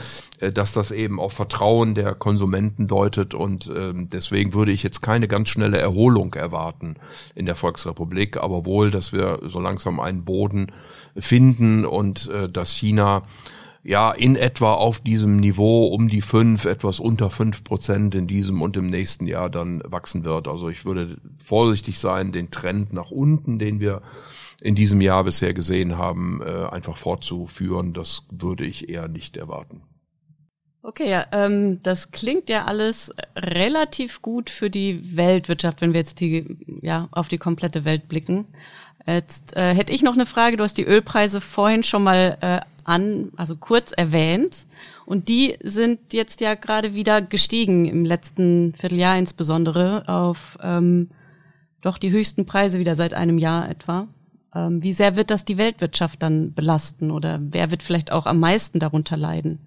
äh, 0.40 0.52
dass 0.52 0.72
das 0.72 0.90
eben 0.90 1.18
auch 1.20 1.32
Vertrauen 1.32 1.94
der 1.94 2.14
Konsumenten 2.14 2.86
deutet 2.88 3.34
und 3.34 3.70
ähm, 3.74 4.08
deswegen 4.08 4.54
würde 4.54 4.72
ich 4.72 4.82
jetzt 4.82 5.02
keine 5.02 5.28
ganz 5.28 5.48
schnelle 5.48 5.78
Erholung 5.78 6.34
erwarten 6.34 6.96
in 7.34 7.46
der 7.46 7.56
Volksrepublik, 7.56 8.36
aber 8.36 8.66
wohl, 8.66 8.90
dass 8.90 9.12
wir 9.12 9.40
so 9.42 9.60
langsam 9.60 10.00
einen 10.00 10.24
Boden 10.24 10.68
finden 11.16 11.84
und 11.84 12.28
äh, 12.28 12.48
dass 12.48 12.72
China 12.72 13.22
ja 13.84 14.10
in 14.10 14.34
etwa 14.34 14.72
auf 14.72 14.98
diesem 14.98 15.36
Niveau 15.36 15.86
um 15.88 16.08
die 16.08 16.22
fünf, 16.22 16.64
etwas 16.64 16.98
unter 16.98 17.30
fünf 17.30 17.62
Prozent 17.62 18.14
in 18.14 18.26
diesem 18.26 18.62
und 18.62 18.76
im 18.76 18.86
nächsten 18.86 19.26
Jahr 19.26 19.50
dann 19.50 19.82
wachsen 19.84 20.24
wird. 20.24 20.48
Also 20.48 20.70
ich 20.70 20.84
würde 20.86 21.18
vorsichtig 21.44 21.98
sein, 21.98 22.32
den 22.32 22.50
Trend 22.50 22.92
nach 22.92 23.10
unten, 23.10 23.58
den 23.58 23.80
wir 23.80 24.02
in 24.62 24.74
diesem 24.74 25.02
Jahr 25.02 25.22
bisher 25.24 25.52
gesehen 25.52 25.98
haben, 25.98 26.40
äh, 26.42 26.66
einfach 26.70 26.96
fortzuführen. 26.96 27.92
Das 27.92 28.22
würde 28.30 28.64
ich 28.64 28.88
eher 28.88 29.08
nicht 29.08 29.36
erwarten. 29.36 29.82
Okay, 30.86 31.08
ja, 31.08 31.26
ähm, 31.32 31.82
das 31.82 32.10
klingt 32.10 32.50
ja 32.50 32.66
alles 32.66 33.10
relativ 33.36 34.20
gut 34.20 34.50
für 34.50 34.68
die 34.68 35.16
Weltwirtschaft, 35.16 35.80
wenn 35.80 35.94
wir 35.94 36.00
jetzt 36.00 36.20
die, 36.20 36.58
ja, 36.82 37.08
auf 37.10 37.28
die 37.28 37.38
komplette 37.38 37.86
Welt 37.86 38.08
blicken. 38.08 38.46
Jetzt 39.06 39.56
äh, 39.56 39.74
hätte 39.74 39.92
ich 39.92 40.02
noch 40.02 40.14
eine 40.14 40.26
Frage. 40.26 40.56
Du 40.56 40.64
hast 40.64 40.78
die 40.78 40.86
Ölpreise 40.86 41.40
vorhin 41.40 41.84
schon 41.84 42.02
mal 42.02 42.38
äh, 42.40 42.60
an, 42.84 43.30
also 43.36 43.56
kurz 43.56 43.92
erwähnt. 43.92 44.66
Und 45.04 45.28
die 45.28 45.56
sind 45.62 46.12
jetzt 46.12 46.40
ja 46.40 46.54
gerade 46.54 46.94
wieder 46.94 47.20
gestiegen 47.20 47.84
im 47.86 48.04
letzten 48.04 48.72
Vierteljahr 48.74 49.18
insbesondere 49.18 50.08
auf 50.08 50.58
ähm, 50.62 51.10
doch 51.80 51.98
die 51.98 52.10
höchsten 52.10 52.46
Preise 52.46 52.78
wieder 52.78 52.94
seit 52.94 53.12
einem 53.12 53.36
Jahr 53.36 53.68
etwa. 53.68 54.08
Ähm, 54.54 54.82
wie 54.82 54.92
sehr 54.94 55.16
wird 55.16 55.30
das 55.30 55.44
die 55.44 55.58
Weltwirtschaft 55.58 56.22
dann 56.22 56.54
belasten 56.54 57.10
oder 57.10 57.38
wer 57.42 57.70
wird 57.70 57.82
vielleicht 57.82 58.10
auch 58.10 58.24
am 58.24 58.40
meisten 58.40 58.78
darunter 58.78 59.16
leiden? 59.16 59.58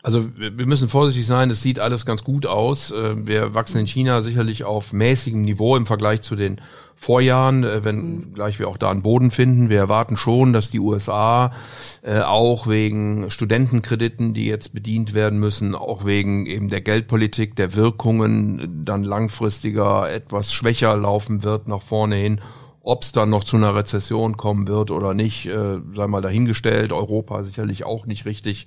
Also 0.00 0.28
wir 0.36 0.66
müssen 0.66 0.88
vorsichtig 0.88 1.26
sein, 1.26 1.50
es 1.50 1.60
sieht 1.60 1.80
alles 1.80 2.06
ganz 2.06 2.22
gut 2.22 2.46
aus. 2.46 2.92
Äh, 2.92 3.26
wir 3.26 3.54
wachsen 3.54 3.78
in 3.78 3.86
China 3.86 4.22
sicherlich 4.22 4.62
auf 4.62 4.92
mäßigem 4.92 5.40
Niveau 5.40 5.76
im 5.76 5.86
Vergleich 5.86 6.22
zu 6.22 6.36
den 6.36 6.60
Vorjahren, 6.94 7.64
äh, 7.64 7.82
wenn 7.82 7.96
mhm. 7.96 8.34
gleich 8.34 8.60
wir 8.60 8.68
auch 8.68 8.76
da 8.76 8.92
einen 8.92 9.02
Boden 9.02 9.32
finden. 9.32 9.70
Wir 9.70 9.78
erwarten 9.78 10.16
schon, 10.16 10.52
dass 10.52 10.70
die 10.70 10.78
USA 10.78 11.50
äh, 12.02 12.20
auch 12.20 12.68
wegen 12.68 13.28
Studentenkrediten, 13.28 14.34
die 14.34 14.46
jetzt 14.46 14.72
bedient 14.72 15.14
werden 15.14 15.40
müssen, 15.40 15.74
auch 15.74 16.04
wegen 16.04 16.46
eben 16.46 16.68
der 16.68 16.80
Geldpolitik, 16.80 17.56
der 17.56 17.74
Wirkungen 17.74 18.84
dann 18.84 19.02
langfristiger 19.02 20.08
etwas 20.08 20.52
schwächer 20.52 20.96
laufen 20.96 21.42
wird 21.42 21.66
nach 21.66 21.82
vorne 21.82 22.14
hin 22.14 22.40
Ob 22.88 23.02
es 23.02 23.12
dann 23.12 23.28
noch 23.28 23.44
zu 23.44 23.58
einer 23.58 23.74
Rezession 23.74 24.38
kommen 24.38 24.66
wird 24.66 24.90
oder 24.90 25.12
nicht, 25.12 25.44
äh, 25.44 25.78
sei 25.94 26.06
mal 26.06 26.22
dahingestellt. 26.22 26.90
Europa 26.90 27.44
sicherlich 27.44 27.84
auch 27.84 28.06
nicht 28.06 28.24
richtig 28.24 28.66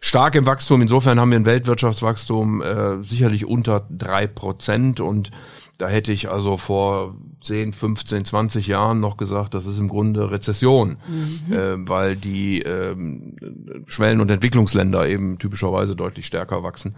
stark 0.00 0.34
im 0.34 0.46
Wachstum. 0.46 0.80
Insofern 0.80 1.20
haben 1.20 1.30
wir 1.30 1.38
ein 1.38 1.44
Weltwirtschaftswachstum 1.44 2.62
äh, 2.62 3.04
sicherlich 3.04 3.44
unter 3.44 3.86
drei 3.90 4.26
Prozent 4.26 5.00
und 5.00 5.30
da 5.76 5.88
hätte 5.88 6.10
ich 6.10 6.30
also 6.30 6.56
vor 6.56 7.16
10, 7.42 7.74
15, 7.74 8.24
20 8.24 8.66
Jahren 8.66 8.98
noch 8.98 9.18
gesagt, 9.18 9.52
das 9.52 9.66
ist 9.66 9.78
im 9.78 9.88
Grunde 9.88 10.30
Rezession, 10.30 10.96
mhm. 11.06 11.52
äh, 11.52 11.86
weil 11.86 12.16
die 12.16 12.62
ähm, 12.62 13.36
Schwellen- 13.86 14.22
und 14.22 14.30
Entwicklungsländer 14.30 15.06
eben 15.06 15.38
typischerweise 15.38 15.96
deutlich 15.96 16.24
stärker 16.24 16.62
wachsen 16.62 16.94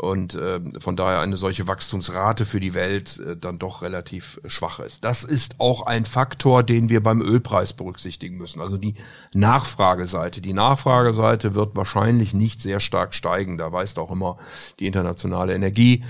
und 0.00 0.34
äh, 0.34 0.60
von 0.78 0.96
daher 0.96 1.20
eine 1.20 1.36
solche 1.36 1.68
Wachstumsrate 1.68 2.46
für 2.46 2.58
die 2.58 2.72
Welt 2.72 3.20
äh, 3.20 3.36
dann 3.36 3.58
doch 3.58 3.82
relativ 3.82 4.40
schwach 4.46 4.80
ist. 4.80 5.04
Das 5.04 5.24
ist 5.24 5.56
auch 5.58 5.84
ein 5.84 6.06
Faktor, 6.06 6.62
den 6.62 6.88
wir 6.88 7.02
beim 7.02 7.20
Ölpreis 7.20 7.74
berücksichtigen 7.74 8.38
müssen. 8.38 8.62
Also 8.62 8.78
die 8.78 8.94
Nachfrageseite. 9.34 10.40
Die 10.40 10.54
Nachfrageseite 10.54 11.54
wird 11.54 11.76
wahrscheinlich 11.76 12.32
nicht 12.32 12.62
sehr 12.62 12.80
stark 12.80 13.12
steigen. 13.12 13.58
Da 13.58 13.72
weist 13.72 13.98
auch 13.98 14.10
immer 14.10 14.38
die 14.78 14.86
internationale 14.86 15.54
Energie 15.54 16.02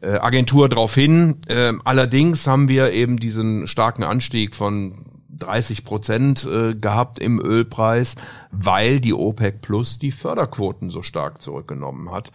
äh, 0.00 0.18
Agentur 0.18 0.68
darauf 0.68 0.96
hin. 0.96 1.36
Äh, 1.46 1.74
allerdings 1.84 2.48
haben 2.48 2.68
wir 2.68 2.92
eben 2.92 3.16
diesen 3.16 3.68
starken 3.68 4.02
Anstieg 4.02 4.56
von 4.56 5.04
30 5.38 5.84
Prozent 5.84 6.44
äh, 6.46 6.74
gehabt 6.74 7.20
im 7.20 7.40
Ölpreis, 7.40 8.16
weil 8.50 9.00
die 9.00 9.14
OPEC 9.14 9.60
Plus 9.60 10.00
die 10.00 10.10
Förderquoten 10.10 10.90
so 10.90 11.02
stark 11.02 11.40
zurückgenommen 11.42 12.10
hat. 12.10 12.32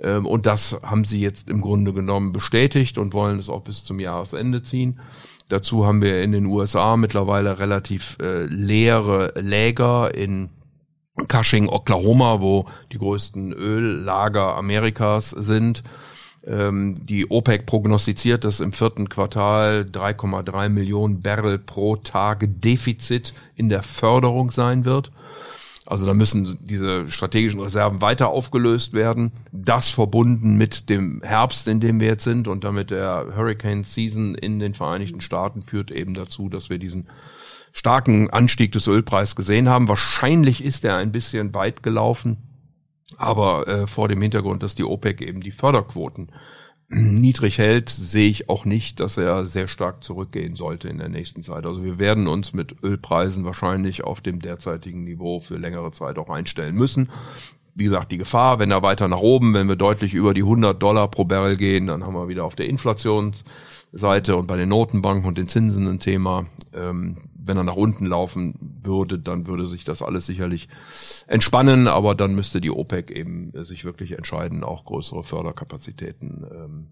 Ähm, 0.00 0.26
und 0.26 0.46
das 0.46 0.76
haben 0.82 1.04
sie 1.04 1.20
jetzt 1.20 1.48
im 1.48 1.60
Grunde 1.60 1.92
genommen 1.92 2.32
bestätigt 2.32 2.98
und 2.98 3.14
wollen 3.14 3.38
es 3.38 3.48
auch 3.48 3.62
bis 3.62 3.84
zum 3.84 4.00
Jahresende 4.00 4.62
ziehen. 4.62 5.00
Dazu 5.48 5.86
haben 5.86 6.02
wir 6.02 6.22
in 6.22 6.32
den 6.32 6.46
USA 6.46 6.96
mittlerweile 6.96 7.58
relativ 7.58 8.18
äh, 8.20 8.44
leere 8.44 9.32
Läger 9.36 10.14
in 10.14 10.50
Cushing, 11.26 11.68
Oklahoma, 11.68 12.40
wo 12.40 12.66
die 12.92 12.98
größten 12.98 13.52
Öllager 13.52 14.56
Amerikas 14.56 15.30
sind. 15.30 15.82
Ähm, 16.46 16.94
die 17.00 17.30
OPEC 17.30 17.66
prognostiziert, 17.66 18.44
dass 18.44 18.60
im 18.60 18.72
vierten 18.72 19.08
Quartal 19.08 19.86
3,3 19.90 20.68
Millionen 20.68 21.22
Barrel 21.22 21.58
pro 21.58 21.96
Tag 21.96 22.46
Defizit 22.60 23.34
in 23.56 23.68
der 23.68 23.82
Förderung 23.82 24.50
sein 24.50 24.84
wird. 24.84 25.10
Also 25.88 26.04
da 26.04 26.12
müssen 26.12 26.58
diese 26.60 27.10
strategischen 27.10 27.60
Reserven 27.60 28.02
weiter 28.02 28.28
aufgelöst 28.28 28.92
werden. 28.92 29.32
Das 29.52 29.88
verbunden 29.88 30.56
mit 30.56 30.90
dem 30.90 31.22
Herbst, 31.22 31.66
in 31.66 31.80
dem 31.80 31.98
wir 31.98 32.08
jetzt 32.08 32.24
sind 32.24 32.46
und 32.46 32.62
damit 32.62 32.90
der 32.90 33.32
Hurricane 33.34 33.84
Season 33.84 34.34
in 34.34 34.58
den 34.58 34.74
Vereinigten 34.74 35.22
Staaten 35.22 35.62
führt 35.62 35.90
eben 35.90 36.12
dazu, 36.12 36.50
dass 36.50 36.68
wir 36.68 36.78
diesen 36.78 37.08
starken 37.72 38.28
Anstieg 38.28 38.72
des 38.72 38.86
Ölpreises 38.86 39.34
gesehen 39.34 39.70
haben. 39.70 39.88
Wahrscheinlich 39.88 40.62
ist 40.62 40.84
er 40.84 40.96
ein 40.96 41.10
bisschen 41.10 41.54
weit 41.54 41.82
gelaufen. 41.82 42.36
Aber 43.16 43.66
äh, 43.66 43.86
vor 43.86 44.08
dem 44.08 44.20
Hintergrund, 44.20 44.62
dass 44.62 44.74
die 44.74 44.84
OPEC 44.84 45.22
eben 45.22 45.40
die 45.40 45.52
Förderquoten 45.52 46.30
niedrig 46.88 47.58
hält, 47.58 47.90
sehe 47.90 48.28
ich 48.28 48.48
auch 48.48 48.64
nicht, 48.64 49.00
dass 49.00 49.18
er 49.18 49.46
sehr 49.46 49.68
stark 49.68 50.02
zurückgehen 50.02 50.54
sollte 50.54 50.88
in 50.88 50.98
der 50.98 51.08
nächsten 51.08 51.42
Zeit. 51.42 51.66
Also 51.66 51.84
wir 51.84 51.98
werden 51.98 52.26
uns 52.26 52.54
mit 52.54 52.76
Ölpreisen 52.82 53.44
wahrscheinlich 53.44 54.04
auf 54.04 54.20
dem 54.20 54.40
derzeitigen 54.40 55.04
Niveau 55.04 55.40
für 55.40 55.56
längere 55.56 55.90
Zeit 55.92 56.18
auch 56.18 56.30
einstellen 56.30 56.74
müssen. 56.74 57.10
Wie 57.74 57.84
gesagt, 57.84 58.10
die 58.10 58.18
Gefahr, 58.18 58.58
wenn 58.58 58.70
er 58.70 58.82
weiter 58.82 59.06
nach 59.06 59.20
oben, 59.20 59.54
wenn 59.54 59.68
wir 59.68 59.76
deutlich 59.76 60.14
über 60.14 60.34
die 60.34 60.42
100 60.42 60.82
Dollar 60.82 61.08
pro 61.08 61.24
Barrel 61.24 61.56
gehen, 61.56 61.86
dann 61.86 62.04
haben 62.04 62.14
wir 62.14 62.26
wieder 62.26 62.44
auf 62.44 62.56
der 62.56 62.68
Inflationsseite 62.68 64.34
und 64.36 64.46
bei 64.46 64.56
den 64.56 64.70
Notenbanken 64.70 65.28
und 65.28 65.38
den 65.38 65.46
Zinsen 65.46 65.86
ein 65.86 66.00
Thema. 66.00 66.46
Ähm, 66.78 67.18
wenn 67.34 67.56
er 67.56 67.64
nach 67.64 67.76
unten 67.76 68.06
laufen 68.06 68.54
würde, 68.82 69.18
dann 69.18 69.46
würde 69.46 69.66
sich 69.66 69.84
das 69.84 70.02
alles 70.02 70.26
sicherlich 70.26 70.68
entspannen, 71.26 71.88
aber 71.88 72.14
dann 72.14 72.34
müsste 72.34 72.60
die 72.60 72.70
OPEC 72.70 73.10
eben 73.10 73.52
sich 73.64 73.84
wirklich 73.84 74.12
entscheiden, 74.12 74.64
auch 74.64 74.84
größere 74.84 75.22
Förderkapazitäten 75.22 76.46
ähm, 76.50 76.86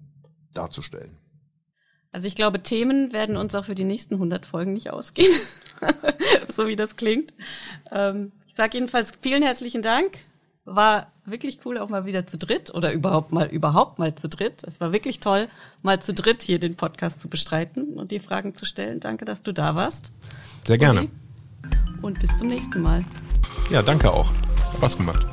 darzustellen. 0.55 1.18
Also 2.12 2.27
ich 2.29 2.37
glaube, 2.37 2.62
Themen 2.62 3.12
werden 3.12 3.37
uns 3.37 3.55
auch 3.55 3.66
für 3.66 3.75
die 3.75 3.85
nächsten 3.85 4.14
100 4.14 4.46
Folgen 4.46 4.72
nicht 4.72 4.90
ausgehen, 4.90 5.35
so 6.49 6.66
wie 6.66 6.77
das 6.77 6.96
klingt. 6.96 7.35
Ähm, 7.92 8.33
ich 8.46 8.55
sage 8.55 8.79
jedenfalls 8.79 9.12
vielen 9.20 9.42
herzlichen 9.42 9.83
Dank 9.83 10.18
war 10.66 11.12
wirklich 11.24 11.61
cool, 11.64 11.79
auch 11.79 11.88
mal 11.88 12.05
wieder 12.05 12.26
zu 12.26 12.37
dritt 12.37 12.74
oder 12.74 12.92
überhaupt 12.92 13.33
mal, 13.33 13.46
überhaupt 13.46 13.98
mal 13.98 14.14
zu 14.14 14.29
dritt. 14.29 14.62
Es 14.64 14.81
war 14.81 14.92
wirklich 14.92 15.20
toll, 15.20 15.48
mal 15.83 16.00
zu 16.00 16.12
dritt 16.12 16.42
hier 16.42 16.59
den 16.59 16.76
Podcast 16.76 17.20
zu 17.20 17.29
bestreiten 17.29 17.94
und 17.94 18.11
die 18.11 18.18
Fragen 18.18 18.55
zu 18.55 18.66
stellen. 18.66 19.00
Danke, 19.00 19.24
dass 19.24 19.42
du 19.42 19.52
da 19.52 19.74
warst. 19.74 20.12
Sehr 20.66 20.79
gerne. 20.79 21.09
Und 22.02 22.20
bis 22.20 22.35
zum 22.37 22.48
nächsten 22.48 22.83
Mal. 22.83 23.05
Ja, 23.70 23.83
danke 23.83 24.12
auch. 24.12 24.33
Spaß 24.76 24.98
gemacht. 24.98 25.26